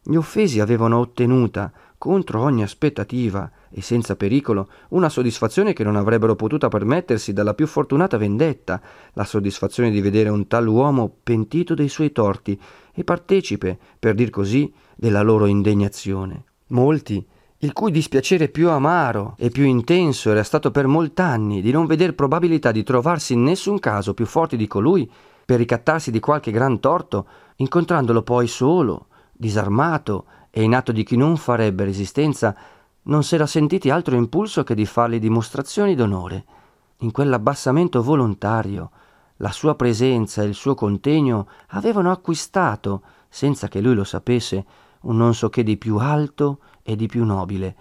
Gli 0.02 0.16
offesi 0.16 0.60
avevano 0.60 0.98
ottenuta, 0.98 1.72
contro 2.00 2.42
ogni 2.42 2.64
aspettativa 2.64 3.52
e 3.70 3.84
senza 3.84 4.16
pericolo, 4.16 4.70
una 4.90 5.08
soddisfazione 5.08 5.74
che 5.74 5.84
non 5.84 5.96
avrebbero 5.96 6.36
potuta 6.36 6.68
permettersi 6.68 7.32
dalla 7.32 7.54
più 7.54 7.68
fortunata 7.68 8.18
vendetta, 8.18 8.82
la 9.14 9.24
soddisfazione 9.24 9.92
di 9.92 10.02
vedere 10.02 10.30
un 10.30 10.48
tal 10.48 10.68
uomo 10.68 11.14
pentito 11.22 11.76
dei 11.76 11.90
suoi 11.90 12.12
torti 12.12 12.60
e 12.92 13.04
partecipe, 13.04 13.78
per 14.00 14.16
dir 14.16 14.32
così, 14.32 14.74
della 14.96 15.22
loro 15.22 15.46
indegnazione. 15.46 16.46
Molti, 16.70 17.24
il 17.64 17.74
cui 17.74 17.92
dispiacere 17.92 18.50
più 18.50 18.70
amaro 18.70 19.36
e 19.38 19.50
più 19.50 19.66
intenso 19.66 20.32
era 20.32 20.44
stato 20.44 20.72
per 20.72 20.88
molt'anni 20.88 21.62
di 21.62 21.72
non 21.72 21.86
veder 21.86 22.16
probabilità 22.16 22.72
di 22.72 22.82
trovarsi 22.82 23.34
in 23.34 23.44
nessun 23.44 23.78
caso 23.78 24.16
più 24.16 24.26
forti 24.26 24.58
di 24.58 24.66
colui 24.66 25.10
per 25.46 25.58
ricattarsi 25.60 26.10
di 26.10 26.20
qualche 26.20 26.50
gran 26.50 26.80
torto, 26.80 27.28
incontrandolo 27.58 28.24
poi 28.24 28.48
solo, 28.48 29.08
disarmato 29.32 30.26
e 30.50 30.64
in 30.64 30.74
atto 30.74 30.92
di 30.92 31.04
chi 31.04 31.16
non 31.18 31.38
farebbe 31.38 31.84
resistenza, 31.84 32.56
non 33.04 33.24
s'era 33.24 33.46
sentiti 33.46 33.92
altro 33.92 34.16
impulso 34.16 34.64
che 34.64 34.74
di 34.74 34.86
fargli 34.88 35.20
dimostrazioni 35.20 35.94
d'onore. 35.94 36.46
In 37.00 37.12
quell'abbassamento 37.12 38.02
volontario, 38.02 38.90
la 39.38 39.52
sua 39.52 39.76
presenza 39.76 40.42
e 40.42 40.46
il 40.46 40.56
suo 40.56 40.74
contegno 40.74 41.48
avevano 41.70 42.10
acquistato, 42.12 43.04
senza 43.30 43.68
che 43.68 43.82
lui 43.82 43.94
lo 43.94 44.04
sapesse, 44.04 44.66
un 45.02 45.18
non 45.18 45.36
so 45.36 45.50
che 45.50 45.62
di 45.62 45.78
più 45.78 45.98
alto 45.98 46.60
e 46.84 46.96
di 46.96 47.08
più 47.08 47.24
nobile, 47.26 47.76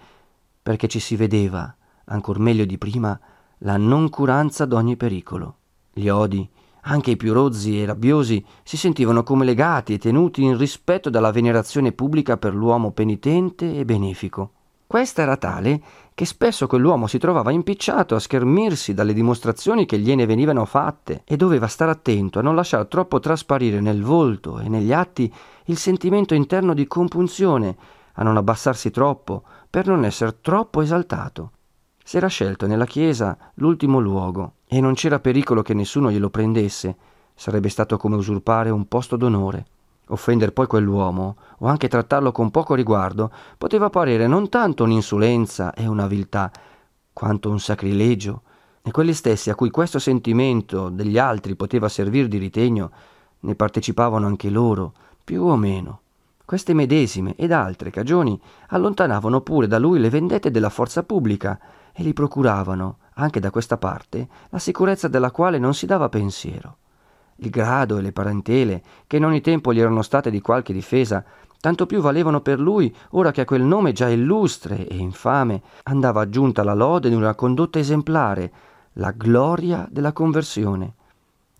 perché 0.61 0.87
ci 0.87 0.99
si 0.99 1.15
vedeva, 1.15 1.75
ancor 2.05 2.39
meglio 2.39 2.65
di 2.65 2.77
prima, 2.77 3.19
la 3.59 3.77
noncuranza 3.77 4.65
d'ogni 4.65 4.97
pericolo. 4.97 5.57
Gli 5.93 6.07
odi, 6.07 6.49
anche 6.83 7.11
i 7.11 7.17
più 7.17 7.33
rozzi 7.33 7.81
e 7.81 7.85
rabbiosi, 7.85 8.43
si 8.63 8.77
sentivano 8.77 9.23
come 9.23 9.45
legati 9.45 9.93
e 9.93 9.97
tenuti 9.97 10.43
in 10.43 10.57
rispetto 10.57 11.09
dalla 11.09 11.31
venerazione 11.31 11.91
pubblica 11.91 12.37
per 12.37 12.55
l'uomo 12.55 12.91
penitente 12.91 13.75
e 13.75 13.85
benefico. 13.85 14.53
Questa 14.87 15.21
era 15.21 15.37
tale 15.37 15.81
che 16.13 16.25
spesso 16.25 16.67
quell'uomo 16.67 17.07
si 17.07 17.17
trovava 17.17 17.51
impicciato 17.51 18.13
a 18.13 18.19
schermirsi 18.19 18.93
dalle 18.93 19.13
dimostrazioni 19.13 19.85
che 19.85 19.97
gliene 19.97 20.25
venivano 20.25 20.65
fatte 20.65 21.21
e 21.23 21.37
doveva 21.37 21.67
stare 21.67 21.91
attento 21.91 22.39
a 22.39 22.41
non 22.41 22.55
lasciare 22.55 22.89
troppo 22.89 23.21
trasparire 23.21 23.79
nel 23.79 24.03
volto 24.03 24.59
e 24.59 24.67
negli 24.67 24.91
atti 24.91 25.33
il 25.65 25.77
sentimento 25.77 26.33
interno 26.33 26.73
di 26.73 26.87
compunzione, 26.87 27.77
a 28.21 28.23
non 28.23 28.37
abbassarsi 28.37 28.91
troppo 28.91 29.43
per 29.67 29.87
non 29.87 30.05
essere 30.05 30.41
troppo 30.41 30.81
esaltato. 30.81 31.51
S'era 32.03 32.27
scelto 32.27 32.67
nella 32.67 32.85
chiesa 32.85 33.35
l'ultimo 33.55 33.99
luogo 33.99 34.53
e 34.67 34.79
non 34.79 34.93
c'era 34.93 35.19
pericolo 35.19 35.63
che 35.63 35.73
nessuno 35.73 36.11
glielo 36.11 36.29
prendesse, 36.29 36.95
sarebbe 37.33 37.69
stato 37.69 37.97
come 37.97 38.15
usurpare 38.15 38.69
un 38.69 38.87
posto 38.87 39.17
d'onore. 39.17 39.65
Offendere 40.09 40.51
poi 40.51 40.67
quell'uomo, 40.67 41.35
o 41.59 41.67
anche 41.67 41.87
trattarlo 41.87 42.31
con 42.31 42.51
poco 42.51 42.75
riguardo, 42.75 43.31
poteva 43.57 43.89
parere 43.89 44.27
non 44.27 44.49
tanto 44.49 44.83
un'insolenza 44.83 45.73
e 45.73 45.87
una 45.87 46.05
viltà, 46.05 46.51
quanto 47.13 47.49
un 47.49 47.59
sacrilegio, 47.59 48.43
e 48.83 48.91
quelli 48.91 49.13
stessi 49.13 49.49
a 49.49 49.55
cui 49.55 49.71
questo 49.71 49.97
sentimento 49.97 50.89
degli 50.89 51.17
altri 51.17 51.55
poteva 51.55 51.89
servir 51.89 52.27
di 52.27 52.37
ritegno, 52.37 52.91
ne 53.39 53.55
partecipavano 53.55 54.27
anche 54.27 54.49
loro, 54.49 54.93
più 55.23 55.43
o 55.43 55.55
meno. 55.55 56.00
Queste 56.51 56.73
medesime 56.73 57.33
ed 57.37 57.53
altre 57.53 57.91
cagioni 57.91 58.37
allontanavano 58.71 59.39
pure 59.39 59.67
da 59.67 59.79
lui 59.79 60.01
le 60.01 60.09
vendette 60.09 60.51
della 60.51 60.67
forza 60.67 61.01
pubblica 61.01 61.57
e 61.93 62.03
gli 62.03 62.11
procuravano, 62.11 62.97
anche 63.13 63.39
da 63.39 63.49
questa 63.49 63.77
parte, 63.77 64.27
la 64.49 64.59
sicurezza 64.59 65.07
della 65.07 65.31
quale 65.31 65.59
non 65.59 65.73
si 65.73 65.85
dava 65.85 66.09
pensiero 66.09 66.75
il 67.37 67.49
grado 67.49 67.97
e 67.97 68.01
le 68.01 68.11
parentele, 68.11 68.83
che 69.07 69.15
in 69.15 69.23
ogni 69.23 69.39
tempo 69.39 69.71
gli 69.73 69.79
erano 69.79 70.01
state 70.01 70.29
di 70.29 70.41
qualche 70.41 70.73
difesa, 70.73 71.23
tanto 71.61 71.85
più 71.85 72.01
valevano 72.01 72.41
per 72.41 72.59
lui 72.59 72.93
ora 73.11 73.31
che 73.31 73.39
a 73.39 73.45
quel 73.45 73.63
nome 73.63 73.93
già 73.93 74.09
illustre 74.09 74.85
e 74.89 74.97
infame 74.97 75.61
andava 75.83 76.19
aggiunta 76.19 76.65
la 76.65 76.73
lode 76.73 77.07
di 77.07 77.15
una 77.15 77.33
condotta 77.33 77.79
esemplare, 77.79 78.51
la 78.95 79.11
gloria 79.11 79.87
della 79.89 80.11
conversione. 80.11 80.95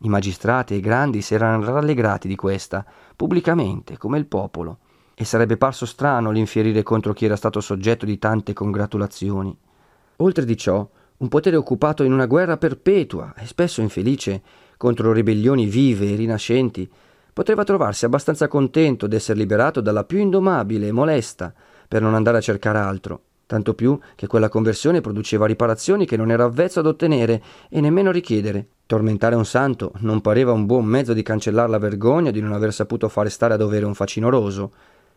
I 0.03 0.09
magistrati 0.09 0.73
e 0.73 0.77
i 0.77 0.81
grandi 0.81 1.21
si 1.21 1.35
erano 1.35 1.63
rallegrati 1.63 2.27
di 2.27 2.35
questa, 2.35 2.83
pubblicamente, 3.15 3.97
come 3.97 4.17
il 4.17 4.25
popolo, 4.25 4.79
e 5.13 5.23
sarebbe 5.25 5.57
parso 5.57 5.85
strano 5.85 6.31
l'infierire 6.31 6.81
contro 6.81 7.13
chi 7.13 7.25
era 7.25 7.35
stato 7.35 7.61
soggetto 7.61 8.05
di 8.05 8.17
tante 8.17 8.53
congratulazioni. 8.53 9.55
Oltre 10.17 10.45
di 10.45 10.57
ciò, 10.57 10.87
un 11.17 11.27
potere 11.27 11.55
occupato 11.55 12.03
in 12.03 12.13
una 12.13 12.25
guerra 12.25 12.57
perpetua 12.57 13.33
e 13.37 13.45
spesso 13.45 13.81
infelice 13.81 14.41
contro 14.77 15.13
ribellioni 15.13 15.67
vive 15.67 16.11
e 16.11 16.15
rinascenti, 16.15 16.89
poteva 17.31 17.63
trovarsi 17.63 18.05
abbastanza 18.05 18.47
contento 18.47 19.05
d'essere 19.05 19.37
liberato 19.37 19.81
dalla 19.81 20.03
più 20.03 20.17
indomabile 20.17 20.87
e 20.87 20.91
molesta 20.91 21.53
per 21.87 22.01
non 22.01 22.15
andare 22.15 22.37
a 22.37 22.41
cercare 22.41 22.79
altro, 22.79 23.21
tanto 23.51 23.73
più 23.73 23.99
che 24.15 24.27
quella 24.27 24.47
conversione 24.47 25.01
produceva 25.01 25.45
riparazioni 25.45 26.05
che 26.05 26.15
non 26.15 26.31
era 26.31 26.45
avvezzo 26.45 26.79
ad 26.79 26.85
ottenere 26.85 27.43
e 27.67 27.81
nemmeno 27.81 28.09
richiedere. 28.09 28.65
Tormentare 28.85 29.35
un 29.35 29.43
santo 29.43 29.91
non 29.97 30.21
pareva 30.21 30.53
un 30.53 30.65
buon 30.65 30.85
mezzo 30.85 31.11
di 31.11 31.21
cancellare 31.21 31.69
la 31.69 31.77
vergogna 31.77 32.31
di 32.31 32.39
non 32.39 32.53
aver 32.53 32.71
saputo 32.71 33.09
fare 33.09 33.27
stare 33.27 33.55
a 33.55 33.57
dovere 33.57 33.83
un 33.83 33.93
facinoroso, 33.93 34.71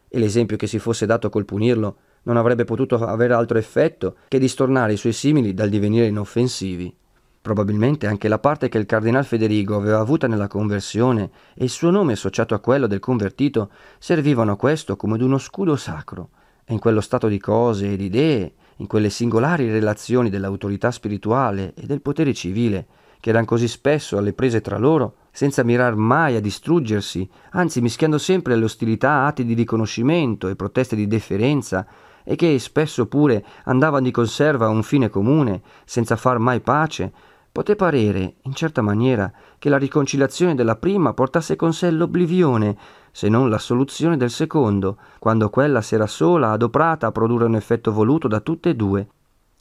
e 0.08 0.18
l'esempio 0.18 0.56
che 0.56 0.66
si 0.66 0.80
fosse 0.80 1.06
dato 1.06 1.30
col 1.30 1.44
punirlo 1.44 1.96
non 2.24 2.36
avrebbe 2.36 2.64
potuto 2.64 2.96
avere 2.96 3.34
altro 3.34 3.56
effetto 3.56 4.16
che 4.26 4.40
di 4.40 4.48
stornare 4.48 4.94
i 4.94 4.96
suoi 4.96 5.12
simili 5.12 5.54
dal 5.54 5.68
divenire 5.68 6.06
inoffensivi. 6.06 6.92
Probabilmente 7.40 8.08
anche 8.08 8.26
la 8.26 8.40
parte 8.40 8.68
che 8.68 8.78
il 8.78 8.86
cardinal 8.86 9.24
Federigo 9.24 9.76
aveva 9.76 10.00
avuta 10.00 10.26
nella 10.26 10.48
conversione 10.48 11.30
e 11.54 11.62
il 11.62 11.70
suo 11.70 11.90
nome 11.90 12.14
associato 12.14 12.54
a 12.54 12.58
quello 12.58 12.88
del 12.88 12.98
convertito 12.98 13.70
servivano 13.98 14.52
a 14.52 14.56
questo 14.56 14.96
come 14.96 15.14
ad 15.14 15.20
uno 15.20 15.38
scudo 15.38 15.76
sacro, 15.76 16.30
in 16.68 16.78
quello 16.78 17.00
stato 17.00 17.28
di 17.28 17.38
cose 17.38 17.92
e 17.92 17.96
di 17.96 18.06
idee, 18.06 18.54
in 18.76 18.86
quelle 18.86 19.10
singolari 19.10 19.70
relazioni 19.70 20.30
dell'autorità 20.30 20.90
spirituale 20.90 21.74
e 21.74 21.86
del 21.86 22.00
potere 22.00 22.32
civile, 22.32 22.86
che 23.20 23.30
erano 23.30 23.46
così 23.46 23.68
spesso 23.68 24.18
alle 24.18 24.32
prese 24.32 24.60
tra 24.60 24.78
loro, 24.78 25.16
senza 25.30 25.62
mirar 25.62 25.94
mai 25.94 26.36
a 26.36 26.40
distruggersi, 26.40 27.28
anzi 27.52 27.80
mischiando 27.80 28.18
sempre 28.18 28.56
le 28.56 28.64
ostilità 28.64 29.24
atti 29.24 29.44
di 29.44 29.54
riconoscimento 29.54 30.48
e 30.48 30.56
proteste 30.56 30.96
di 30.96 31.06
deferenza, 31.06 31.86
e 32.22 32.36
che 32.36 32.58
spesso 32.58 33.06
pure 33.06 33.44
andavano 33.64 34.04
di 34.04 34.10
conserva 34.10 34.66
a 34.66 34.70
un 34.70 34.82
fine 34.82 35.08
comune, 35.08 35.62
senza 35.84 36.16
far 36.16 36.38
mai 36.38 36.60
pace, 36.60 37.12
Poté 37.54 37.76
parere, 37.76 38.38
in 38.42 38.52
certa 38.52 38.82
maniera, 38.82 39.32
che 39.60 39.68
la 39.68 39.78
riconciliazione 39.78 40.56
della 40.56 40.74
prima 40.74 41.14
portasse 41.14 41.54
con 41.54 41.72
sé 41.72 41.88
l'oblivione, 41.88 42.76
se 43.16 43.28
non 43.28 43.48
la 43.48 43.58
soluzione 43.58 44.16
del 44.16 44.30
secondo, 44.30 44.96
quando 45.20 45.48
quella 45.48 45.80
s'era 45.82 46.08
sola 46.08 46.50
adoprata 46.50 47.06
a 47.06 47.12
produrre 47.12 47.44
un 47.44 47.54
effetto 47.54 47.92
voluto 47.92 48.26
da 48.26 48.40
tutte 48.40 48.70
e 48.70 48.74
due. 48.74 49.06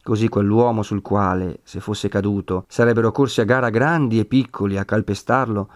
Così 0.02 0.28
quell'uomo 0.28 0.82
sul 0.82 1.04
quale, 1.04 1.60
se 1.62 1.80
fosse 1.80 2.10
caduto, 2.10 2.66
sarebbero 2.68 3.12
corsi 3.12 3.42
a 3.42 3.44
gara 3.44 3.70
grandi 3.70 4.18
e 4.18 4.26
piccoli 4.26 4.80
a 4.80 4.86
calpestarlo, 4.86 5.70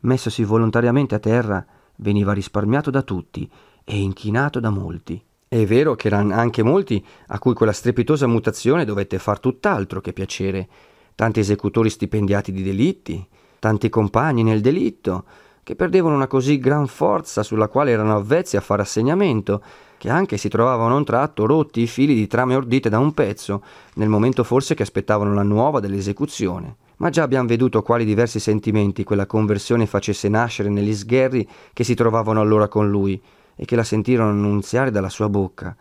messosi 0.00 0.42
volontariamente 0.42 1.14
a 1.14 1.20
terra, 1.20 1.64
veniva 1.98 2.32
risparmiato 2.32 2.90
da 2.90 3.02
tutti 3.02 3.48
e 3.84 3.96
inchinato 3.96 4.58
da 4.58 4.70
molti. 4.70 5.22
È 5.46 5.64
vero 5.66 5.94
che 5.94 6.08
erano 6.08 6.34
anche 6.34 6.64
molti 6.64 7.04
a 7.28 7.38
cui 7.38 7.54
quella 7.54 7.70
strepitosa 7.70 8.26
mutazione 8.26 8.84
dovette 8.84 9.20
far 9.20 9.38
tutt'altro 9.38 10.00
che 10.00 10.12
piacere, 10.12 10.68
tanti 11.14 11.38
esecutori 11.38 11.90
stipendiati 11.90 12.50
di 12.50 12.64
delitti, 12.64 13.24
tanti 13.60 13.88
compagni 13.88 14.42
nel 14.42 14.60
delitto, 14.60 15.24
che 15.62 15.76
perdevano 15.76 16.14
una 16.14 16.26
così 16.26 16.58
gran 16.58 16.86
forza 16.86 17.42
sulla 17.42 17.68
quale 17.68 17.90
erano 17.90 18.16
avvezzi 18.16 18.56
a 18.56 18.60
fare 18.60 18.82
assegnamento, 18.82 19.62
che 19.98 20.08
anche 20.08 20.36
si 20.36 20.48
trovavano 20.48 20.94
a 20.94 20.96
un 20.96 21.04
tratto 21.04 21.44
rotti 21.44 21.82
i 21.82 21.86
fili 21.86 22.14
di 22.14 22.26
trame 22.26 22.54
ordite 22.54 22.88
da 22.88 22.98
un 22.98 23.12
pezzo, 23.12 23.62
nel 23.94 24.08
momento 24.08 24.44
forse 24.44 24.74
che 24.74 24.82
aspettavano 24.82 25.34
la 25.34 25.42
nuova 25.42 25.78
dell'esecuzione. 25.78 26.76
Ma 26.96 27.10
già 27.10 27.22
abbiamo 27.22 27.48
veduto 27.48 27.82
quali 27.82 28.04
diversi 28.04 28.40
sentimenti 28.40 29.04
quella 29.04 29.26
conversione 29.26 29.86
facesse 29.86 30.28
nascere 30.28 30.68
negli 30.68 30.94
sgherri 30.94 31.48
che 31.72 31.84
si 31.84 31.94
trovavano 31.94 32.40
allora 32.40 32.68
con 32.68 32.90
lui 32.90 33.20
e 33.54 33.64
che 33.66 33.76
la 33.76 33.84
sentirono 33.84 34.30
annunziare 34.30 34.90
dalla 34.90 35.08
sua 35.10 35.28
bocca. 35.28 35.76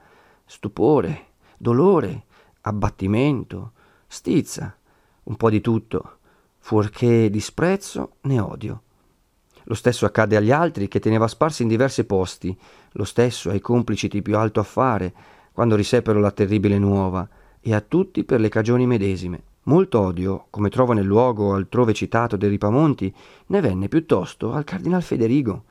Stupore, 0.45 1.27
dolore, 1.57 2.23
abbattimento, 2.61 3.71
stizza, 4.07 4.75
un 5.23 5.35
po' 5.37 5.49
di 5.49 5.61
tutto, 5.61 6.17
fuorché 6.57 7.29
disprezzo 7.29 8.15
né 8.21 8.39
odio. 8.39 8.81
Lo 9.69 9.75
stesso 9.75 10.07
accadde 10.07 10.35
agli 10.35 10.49
altri 10.49 10.87
che 10.87 10.99
teneva 10.99 11.27
sparsi 11.27 11.61
in 11.61 11.67
diversi 11.67 12.03
posti, 12.03 12.57
lo 12.93 13.03
stesso 13.03 13.51
ai 13.51 13.59
complici 13.59 14.07
di 14.07 14.23
più 14.23 14.35
alto 14.35 14.59
affare, 14.59 15.13
quando 15.51 15.75
riseppero 15.75 16.19
la 16.19 16.31
terribile 16.31 16.79
nuova, 16.79 17.27
e 17.61 17.75
a 17.75 17.79
tutti 17.79 18.23
per 18.23 18.39
le 18.39 18.49
cagioni 18.49 18.87
medesime. 18.87 19.43
Molto 19.63 19.99
odio, 19.99 20.47
come 20.49 20.69
trovo 20.69 20.93
nel 20.93 21.05
luogo 21.05 21.53
altrove 21.53 21.93
citato 21.93 22.35
dei 22.35 22.49
Ripamonti, 22.49 23.13
ne 23.45 23.61
venne 23.61 23.89
piuttosto 23.89 24.53
al 24.53 24.63
cardinal 24.63 25.03
Federigo. 25.03 25.63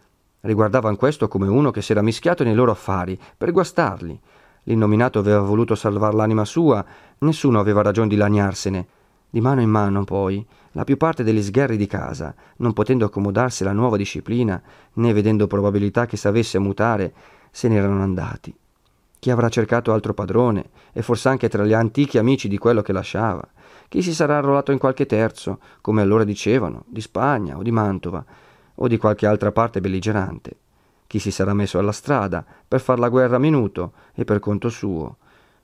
Riguardavan 0.42 0.94
questo 0.94 1.26
come 1.26 1.48
uno 1.48 1.72
che 1.72 1.82
si 1.82 1.90
era 1.90 2.00
mischiato 2.00 2.44
nei 2.44 2.54
loro 2.54 2.70
affari 2.70 3.18
per 3.36 3.50
guastarli. 3.50 4.20
L'innominato 4.62 5.18
aveva 5.18 5.40
voluto 5.40 5.74
salvar 5.74 6.14
l'anima 6.14 6.44
sua, 6.44 6.84
nessuno 7.18 7.58
aveva 7.58 7.82
ragione 7.82 8.06
di 8.06 8.14
lagnarsene. 8.14 8.86
Di 9.30 9.40
mano 9.40 9.60
in 9.60 9.68
mano, 9.68 10.04
poi, 10.04 10.44
la 10.72 10.84
più 10.84 10.96
parte 10.96 11.22
degli 11.22 11.42
sgherri 11.42 11.76
di 11.76 11.86
casa, 11.86 12.34
non 12.56 12.72
potendo 12.72 13.04
accomodarsi 13.04 13.62
alla 13.62 13.72
nuova 13.72 13.96
disciplina, 13.96 14.60
né 14.94 15.12
vedendo 15.12 15.46
probabilità 15.46 16.06
che 16.06 16.16
s'avesse 16.16 16.56
a 16.56 16.60
mutare, 16.60 17.12
se 17.50 17.68
n'erano 17.68 18.02
andati. 18.02 18.54
Chi 19.18 19.30
avrà 19.30 19.48
cercato 19.48 19.92
altro 19.92 20.14
padrone, 20.14 20.70
e 20.92 21.02
forse 21.02 21.28
anche 21.28 21.48
tra 21.48 21.64
gli 21.64 21.72
antichi 21.72 22.18
amici 22.18 22.48
di 22.48 22.56
quello 22.56 22.82
che 22.82 22.92
lasciava. 22.92 23.46
Chi 23.88 24.00
si 24.00 24.14
sarà 24.14 24.38
arruolato 24.38 24.72
in 24.72 24.78
qualche 24.78 25.06
terzo, 25.06 25.58
come 25.80 26.02
allora 26.02 26.24
dicevano, 26.24 26.84
di 26.86 27.00
Spagna 27.00 27.56
o 27.56 27.62
di 27.62 27.70
Mantova, 27.70 28.24
o 28.76 28.86
di 28.86 28.96
qualche 28.96 29.26
altra 29.26 29.50
parte 29.50 29.80
belligerante. 29.80 30.56
chi 31.08 31.18
si 31.18 31.30
sarà 31.30 31.54
messo 31.54 31.78
alla 31.78 31.90
strada 31.90 32.44
per 32.68 32.80
far 32.80 32.98
la 32.98 33.08
guerra 33.08 33.36
a 33.36 33.40
minuto 33.40 33.92
e 34.14 34.24
per 34.24 34.38
conto 34.40 34.68
suo, 34.68 35.16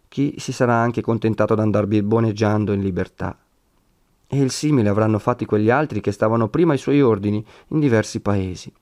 chi 0.09 0.35
si 0.39 0.53
sarà 0.53 0.77
anche 0.77 1.03
contentato 1.03 1.55
d'andar 1.55 1.87
birboneggiando 1.87 2.73
in 2.73 2.81
libertà. 2.81 3.37
E 4.27 4.41
il 4.41 4.51
simile 4.51 4.89
avranno 4.89 5.19
fatti 5.19 5.45
quegli 5.45 5.71
altri 5.71 6.01
che 6.01 6.13
stavano 6.13 6.49
prima 6.49 6.73
ai 6.73 6.79
suoi 6.79 7.01
ordini 7.03 7.45
in 7.69 7.79
diversi 7.79 8.21
paesi. 8.21 8.73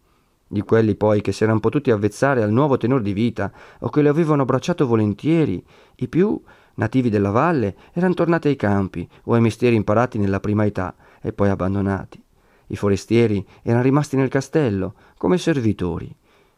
Di 0.47 0.63
quelli 0.63 0.95
poi 0.95 1.21
che 1.21 1.33
si 1.33 1.45
erano 1.45 1.61
potuti 1.61 1.91
avvezzare 1.91 2.43
al 2.43 2.53
nuovo 2.53 2.77
tenor 2.77 3.01
di 3.01 3.13
vita 3.13 3.51
o 3.81 3.89
che 3.89 4.03
lo 4.03 4.11
avevano 4.11 4.43
abbracciato 4.43 4.87
volentieri, 4.87 5.65
i 5.97 6.09
più, 6.09 6.41
nativi 6.75 7.09
della 7.09 7.31
valle, 7.31 7.77
erano 7.93 8.15
tornati 8.15 8.49
ai 8.49 8.57
campi 8.57 9.09
o 9.25 9.35
ai 9.35 9.41
mestieri 9.41 9.77
imparati 9.77 10.19
nella 10.19 10.41
prima 10.41 10.65
età 10.65 10.95
e 11.21 11.33
poi 11.33 11.49
abbandonati. 11.49 12.23
I 12.67 12.77
forestieri 12.77 13.45
erano 13.63 13.83
rimasti 13.83 14.17
nel 14.17 14.29
castello 14.29 14.95
come 15.17 15.39
servitori 15.39 16.15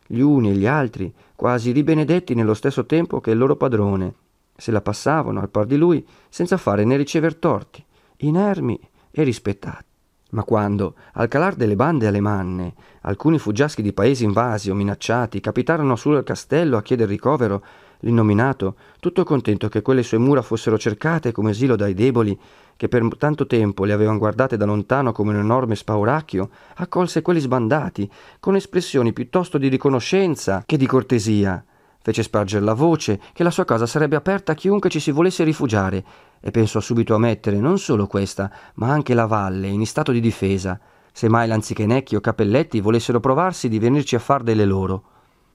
gli 0.06 0.20
uni 0.20 0.50
e 0.50 0.54
gli 0.54 0.66
altri, 0.66 1.12
quasi 1.34 1.70
ribenedetti 1.70 2.34
nello 2.34 2.54
stesso 2.54 2.84
tempo 2.84 3.20
che 3.20 3.30
il 3.30 3.38
loro 3.38 3.56
padrone, 3.56 4.14
se 4.56 4.70
la 4.70 4.80
passavano 4.80 5.40
al 5.40 5.48
par 5.48 5.66
di 5.66 5.76
lui 5.76 6.06
senza 6.28 6.56
fare 6.56 6.84
né 6.84 6.96
ricever 6.96 7.34
torti, 7.34 7.84
inermi 8.18 8.78
e 9.10 9.22
rispettati. 9.22 9.84
Ma 10.30 10.42
quando, 10.42 10.96
al 11.12 11.28
calar 11.28 11.54
delle 11.54 11.76
bande 11.76 12.08
alle 12.08 12.20
manne, 12.20 12.74
alcuni 13.02 13.38
fuggiaschi 13.38 13.82
di 13.82 13.92
paesi 13.92 14.24
invasi 14.24 14.68
o 14.68 14.74
minacciati 14.74 15.38
capitarono 15.38 15.94
su 15.94 16.10
al 16.10 16.24
castello 16.24 16.76
a 16.76 16.82
chieder 16.82 17.06
ricovero, 17.06 17.62
l'innominato, 18.00 18.76
tutto 18.98 19.22
contento 19.22 19.68
che 19.68 19.80
quelle 19.80 20.02
sue 20.02 20.18
mura 20.18 20.42
fossero 20.42 20.76
cercate 20.76 21.30
come 21.30 21.50
asilo 21.50 21.76
dai 21.76 21.94
deboli, 21.94 22.38
che 22.76 22.88
per 22.88 23.06
tanto 23.16 23.46
tempo 23.46 23.84
le 23.84 23.92
avevano 23.92 24.18
guardate 24.18 24.56
da 24.56 24.64
lontano 24.64 25.12
come 25.12 25.32
un 25.32 25.38
enorme 25.38 25.76
spauracchio, 25.76 26.50
accolse 26.76 27.22
quelli 27.22 27.40
sbandati, 27.40 28.10
con 28.40 28.56
espressioni 28.56 29.12
piuttosto 29.12 29.56
di 29.56 29.68
riconoscenza 29.68 30.64
che 30.66 30.76
di 30.76 30.86
cortesia. 30.86 31.64
Fece 32.02 32.22
spargere 32.22 32.64
la 32.64 32.74
voce 32.74 33.18
che 33.32 33.42
la 33.42 33.50
sua 33.50 33.64
casa 33.64 33.86
sarebbe 33.86 34.16
aperta 34.16 34.52
a 34.52 34.54
chiunque 34.54 34.90
ci 34.90 35.00
si 35.00 35.10
volesse 35.10 35.42
rifugiare, 35.42 36.04
e 36.46 36.50
pensò 36.50 36.78
subito 36.78 37.14
a 37.14 37.18
mettere 37.18 37.56
non 37.56 37.78
solo 37.78 38.06
questa, 38.06 38.50
ma 38.74 38.90
anche 38.90 39.14
la 39.14 39.24
valle 39.24 39.66
in 39.66 39.86
stato 39.86 40.12
di 40.12 40.20
difesa, 40.20 40.78
se 41.10 41.26
mai 41.30 41.48
lanzichenecchi 41.48 42.16
o 42.16 42.20
capelletti 42.20 42.80
volessero 42.80 43.18
provarsi 43.18 43.66
di 43.70 43.78
venirci 43.78 44.14
a 44.14 44.18
far 44.18 44.42
delle 44.42 44.66
loro. 44.66 45.04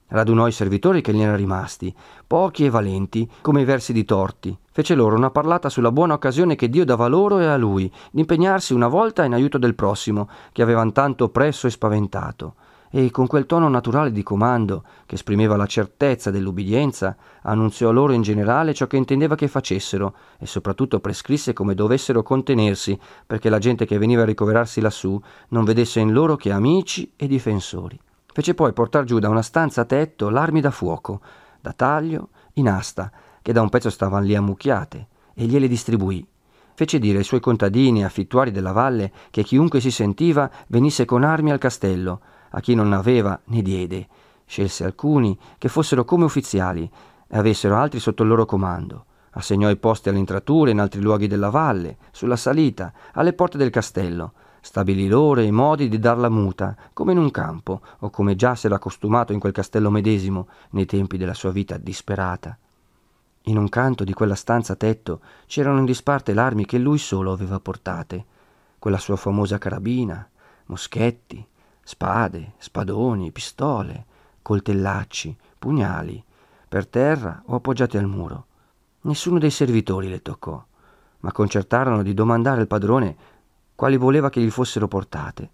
Radunò 0.07 0.47
i 0.47 0.51
servitori 0.51 1.01
che 1.01 1.13
gli 1.13 1.21
erano 1.21 1.37
rimasti, 1.37 1.95
pochi 2.25 2.65
e 2.65 2.71
valenti, 2.71 3.29
come 3.41 3.61
i 3.61 3.65
versi 3.65 3.93
di 3.93 4.03
Torti. 4.03 4.57
Fece 4.71 4.95
loro 4.95 5.15
una 5.15 5.29
parlata 5.29 5.69
sulla 5.69 5.91
buona 5.91 6.15
occasione 6.15 6.55
che 6.55 6.69
Dio 6.69 6.85
dava 6.85 7.05
loro 7.05 7.37
e 7.37 7.45
a 7.45 7.55
lui, 7.55 7.91
di 8.09 8.21
impegnarsi 8.21 8.73
una 8.73 8.87
volta 8.87 9.23
in 9.23 9.33
aiuto 9.35 9.59
del 9.59 9.75
prossimo, 9.75 10.27
che 10.51 10.63
avevano 10.63 10.91
tanto 10.91 11.25
oppresso 11.25 11.67
e 11.67 11.69
spaventato. 11.69 12.55
E 12.91 13.11
con 13.11 13.27
quel 13.27 13.45
tono 13.45 13.69
naturale 13.69 14.11
di 14.11 14.23
comando, 14.23 14.83
che 15.05 15.13
esprimeva 15.15 15.55
la 15.55 15.67
certezza 15.67 16.31
dell'ubbidienza, 16.31 17.15
annunziò 17.43 17.91
loro 17.91 18.13
in 18.13 18.23
generale 18.23 18.73
ciò 18.73 18.87
che 18.87 18.97
intendeva 18.97 19.35
che 19.35 19.47
facessero, 19.47 20.15
e 20.39 20.47
soprattutto 20.47 20.99
prescrisse 20.99 21.53
come 21.53 21.75
dovessero 21.75 22.23
contenersi, 22.23 22.99
perché 23.27 23.49
la 23.49 23.59
gente 23.59 23.85
che 23.85 23.99
veniva 23.99 24.23
a 24.23 24.25
ricoverarsi 24.25 24.81
lassù 24.81 25.21
non 25.49 25.65
vedesse 25.65 25.99
in 25.99 26.11
loro 26.11 26.35
che 26.35 26.51
amici 26.51 27.11
e 27.15 27.27
difensori. 27.27 27.99
Fece 28.25 28.55
poi 28.55 28.73
portar 28.73 29.03
giù 29.03 29.19
da 29.19 29.29
una 29.29 29.43
stanza 29.43 29.81
a 29.81 29.85
tetto 29.85 30.29
l'armi 30.29 30.59
da 30.59 30.71
fuoco, 30.71 31.21
da 31.61 31.73
taglio, 31.73 32.29
in 32.53 32.67
asta, 32.69 33.11
che 33.43 33.53
da 33.53 33.61
un 33.61 33.69
pezzo 33.69 33.91
stavano 33.91 34.25
lì 34.25 34.35
ammucchiate, 34.35 35.07
e 35.35 35.45
gliele 35.45 35.67
distribuì. 35.67 36.25
Fece 36.73 36.97
dire 36.97 37.19
ai 37.19 37.23
suoi 37.23 37.39
contadini 37.39 38.01
e 38.01 38.05
affittuari 38.05 38.51
della 38.51 38.71
valle 38.71 39.11
che 39.29 39.43
chiunque 39.43 39.79
si 39.79 39.91
sentiva 39.91 40.49
venisse 40.67 41.05
con 41.05 41.23
armi 41.23 41.51
al 41.51 41.57
castello, 41.59 42.21
a 42.51 42.59
chi 42.59 42.75
non 42.75 42.93
aveva 42.93 43.39
ne 43.45 43.61
diede. 43.61 44.07
Scelse 44.45 44.83
alcuni 44.83 45.37
che 45.57 45.69
fossero 45.69 46.05
come 46.05 46.25
ufficiali 46.25 46.89
e 47.27 47.37
avessero 47.37 47.75
altri 47.75 47.99
sotto 47.99 48.23
il 48.23 48.29
loro 48.29 48.45
comando. 48.45 49.05
Assegnò 49.31 49.69
i 49.69 49.77
posti 49.77 50.09
alle 50.09 50.17
intrature 50.17 50.71
in 50.71 50.79
altri 50.79 51.01
luoghi 51.01 51.27
della 51.27 51.49
valle, 51.49 51.97
sulla 52.11 52.35
salita, 52.35 52.91
alle 53.13 53.33
porte 53.33 53.57
del 53.57 53.69
castello, 53.69 54.33
stabilì 54.61 55.07
loro 55.07 55.41
i 55.41 55.51
modi 55.51 55.87
di 55.87 55.99
dar 55.99 56.17
la 56.17 56.29
muta, 56.29 56.75
come 56.93 57.11
in 57.11 57.19
un 57.19 57.31
campo, 57.31 57.81
o 57.99 58.09
come 58.09 58.35
già 58.35 58.55
s'era 58.55 58.75
accostumato 58.75 59.31
in 59.31 59.39
quel 59.39 59.53
castello 59.53 59.89
medesimo 59.89 60.47
nei 60.71 60.85
tempi 60.85 61.17
della 61.17 61.33
sua 61.33 61.51
vita 61.51 61.77
disperata. 61.77 62.57
In 63.43 63.57
un 63.57 63.69
canto 63.69 64.03
di 64.03 64.13
quella 64.13 64.35
stanza 64.35 64.73
a 64.73 64.75
tetto 64.75 65.21
c'erano 65.45 65.79
in 65.79 65.85
disparte 65.85 66.33
le 66.33 66.41
armi 66.41 66.65
che 66.65 66.77
lui 66.77 66.97
solo 66.97 67.31
aveva 67.31 67.59
portate, 67.59 68.25
quella 68.79 68.97
sua 68.97 69.15
famosa 69.15 69.57
carabina, 69.57 70.27
moschetti, 70.65 71.45
spade, 71.89 72.53
spadoni, 72.59 73.31
pistole, 73.31 74.05
coltellacci, 74.43 75.35
pugnali, 75.57 76.23
per 76.67 76.85
terra 76.85 77.41
o 77.47 77.55
appoggiati 77.55 77.97
al 77.97 78.05
muro. 78.05 78.45
Nessuno 79.01 79.39
dei 79.39 79.49
servitori 79.49 80.07
le 80.07 80.21
toccò, 80.21 80.63
ma 81.21 81.31
concertarono 81.31 82.03
di 82.03 82.13
domandare 82.13 82.61
al 82.61 82.67
padrone 82.67 83.15
quali 83.73 83.97
voleva 83.97 84.29
che 84.29 84.39
gli 84.39 84.51
fossero 84.51 84.87
portate. 84.87 85.49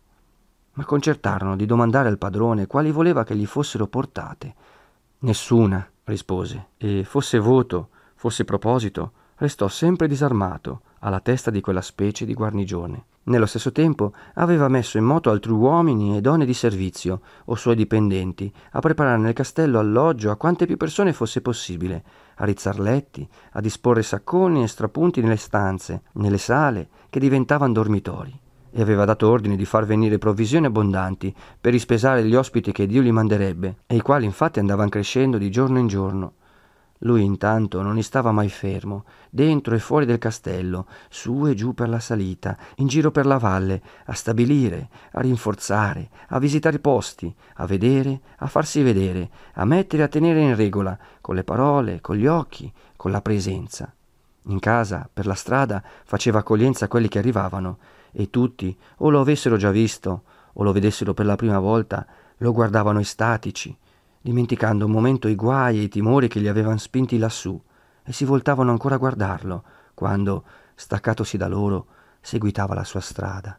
Ma 0.74 0.84
concertarono 0.84 1.56
di 1.56 1.66
domandare 1.66 2.10
al 2.10 2.18
padrone 2.18 2.68
quali 2.68 2.92
voleva 2.92 3.24
che 3.24 3.38
gli 3.38 3.46
fossero 3.46 3.88
portate. 3.88 4.56
Nessuna, 5.20 5.90
rispose, 6.04 6.72
e 6.76 7.06
fosse 7.06 7.40
voto, 7.40 7.92
fosse 8.16 8.44
proposito, 8.44 9.14
restò 9.38 9.70
sempre 9.70 10.10
disarmato 10.10 10.82
alla 11.06 11.20
testa 11.20 11.52
di 11.52 11.62
quella 11.62 11.82
specie 11.82 12.26
di 12.26 12.34
guarnigione. 12.34 13.06
Nello 13.26 13.46
stesso 13.46 13.72
tempo 13.72 14.14
aveva 14.36 14.68
messo 14.68 14.98
in 14.98 15.04
moto 15.04 15.30
altri 15.30 15.52
uomini 15.52 16.18
e 16.18 16.22
donne 16.22 16.46
di 16.46 16.54
servizio, 16.54 17.22
o 17.46 17.56
suoi 17.56 17.76
dipendenti, 17.76 18.52
a 18.72 18.80
preparare 18.80 19.20
nel 19.20 19.34
castello 19.34 19.78
alloggio 19.78 20.32
a 20.32 20.36
quante 20.36 20.66
più 20.66 20.78
persone 20.78 21.14
fosse 21.14 21.42
possibile, 21.42 22.04
a 22.38 22.46
rizzar 22.46 22.80
letti, 22.80 23.28
a 23.52 23.62
disporre 23.62 24.02
sacconi 24.02 24.64
e 24.64 24.68
strapunti 24.68 25.22
nelle 25.22 25.38
stanze, 25.38 26.04
nelle 26.14 26.40
sale, 26.40 26.90
che 27.10 27.20
diventavano 27.20 27.74
dormitori, 27.74 28.38
e 28.72 28.82
aveva 28.82 29.06
dato 29.06 29.30
ordine 29.30 29.56
di 29.56 29.66
far 29.66 29.86
venire 29.86 30.18
provvisioni 30.18 30.66
abbondanti 30.66 31.34
per 31.62 31.72
rispesare 31.72 32.26
gli 32.26 32.36
ospiti 32.36 32.72
che 32.72 32.88
Dio 32.88 33.04
gli 33.04 33.12
manderebbe, 33.12 33.78
e 33.86 33.96
i 33.96 34.02
quali 34.02 34.26
infatti 34.26 34.58
andavano 34.58 34.90
crescendo 34.90 35.38
di 35.38 35.52
giorno 35.52 35.78
in 35.78 35.88
giorno. 35.88 36.34
Lui 37.06 37.24
intanto 37.24 37.84
non 37.84 38.02
stava 38.02 38.32
mai 38.32 38.50
fermo, 38.50 39.06
dentro 39.30 39.76
e 39.76 39.80
fuori 39.80 40.08
del 40.08 40.18
castello, 40.18 40.88
su 41.08 41.46
e 41.48 41.54
giù 41.54 41.76
per 41.76 41.88
la 41.88 42.00
salita, 42.00 42.58
in 42.78 42.88
giro 42.88 43.12
per 43.12 43.28
la 43.28 43.38
valle, 43.38 43.80
a 44.06 44.14
stabilire, 44.14 44.90
a 45.12 45.22
rinforzare, 45.22 46.10
a 46.30 46.40
visitare 46.40 46.78
i 46.78 46.80
posti, 46.80 47.34
a 47.56 47.68
vedere, 47.68 48.22
a 48.38 48.48
farsi 48.48 48.82
vedere, 48.82 49.30
a 49.54 49.66
mettere 49.66 50.02
e 50.02 50.06
a 50.06 50.10
tenere 50.10 50.42
in 50.42 50.56
regola, 50.56 50.98
con 51.22 51.36
le 51.36 51.44
parole, 51.44 52.02
con 52.02 52.16
gli 52.16 52.26
occhi, 52.26 52.74
con 52.96 53.12
la 53.12 53.22
presenza. 53.22 53.94
In 54.48 54.58
casa, 54.58 55.08
per 55.12 55.28
la 55.28 55.36
strada, 55.36 55.84
faceva 56.06 56.40
accoglienza 56.40 56.86
a 56.86 56.88
quelli 56.88 57.08
che 57.08 57.20
arrivavano, 57.20 57.78
e 58.12 58.32
tutti, 58.32 58.76
o 58.98 59.12
lo 59.12 59.20
avessero 59.20 59.58
già 59.58 59.70
visto, 59.70 60.24
o 60.54 60.64
lo 60.64 60.72
vedessero 60.72 61.14
per 61.14 61.28
la 61.28 61.36
prima 61.36 61.60
volta, 61.60 62.04
lo 62.38 62.52
guardavano 62.52 63.00
estatici, 63.00 63.78
dimenticando 64.26 64.86
un 64.86 64.92
momento 64.92 65.28
i 65.28 65.36
guai 65.36 65.78
e 65.78 65.84
i 65.84 65.88
timori 65.88 66.28
che 66.28 66.40
li 66.40 66.48
avevano 66.48 66.80
spinti 66.80 67.20
lassù, 67.20 67.62
e 68.04 68.12
si 68.12 68.26
voltavano 68.26 68.72
ancora 68.72 68.96
a 68.96 68.98
guardarlo, 68.98 69.64
quando, 69.94 70.44
staccatosi 70.74 71.38
da 71.38 71.48
loro, 71.48 71.86
seguitava 72.22 72.74
la 72.74 72.84
sua 72.84 73.02
strada. 73.02 73.54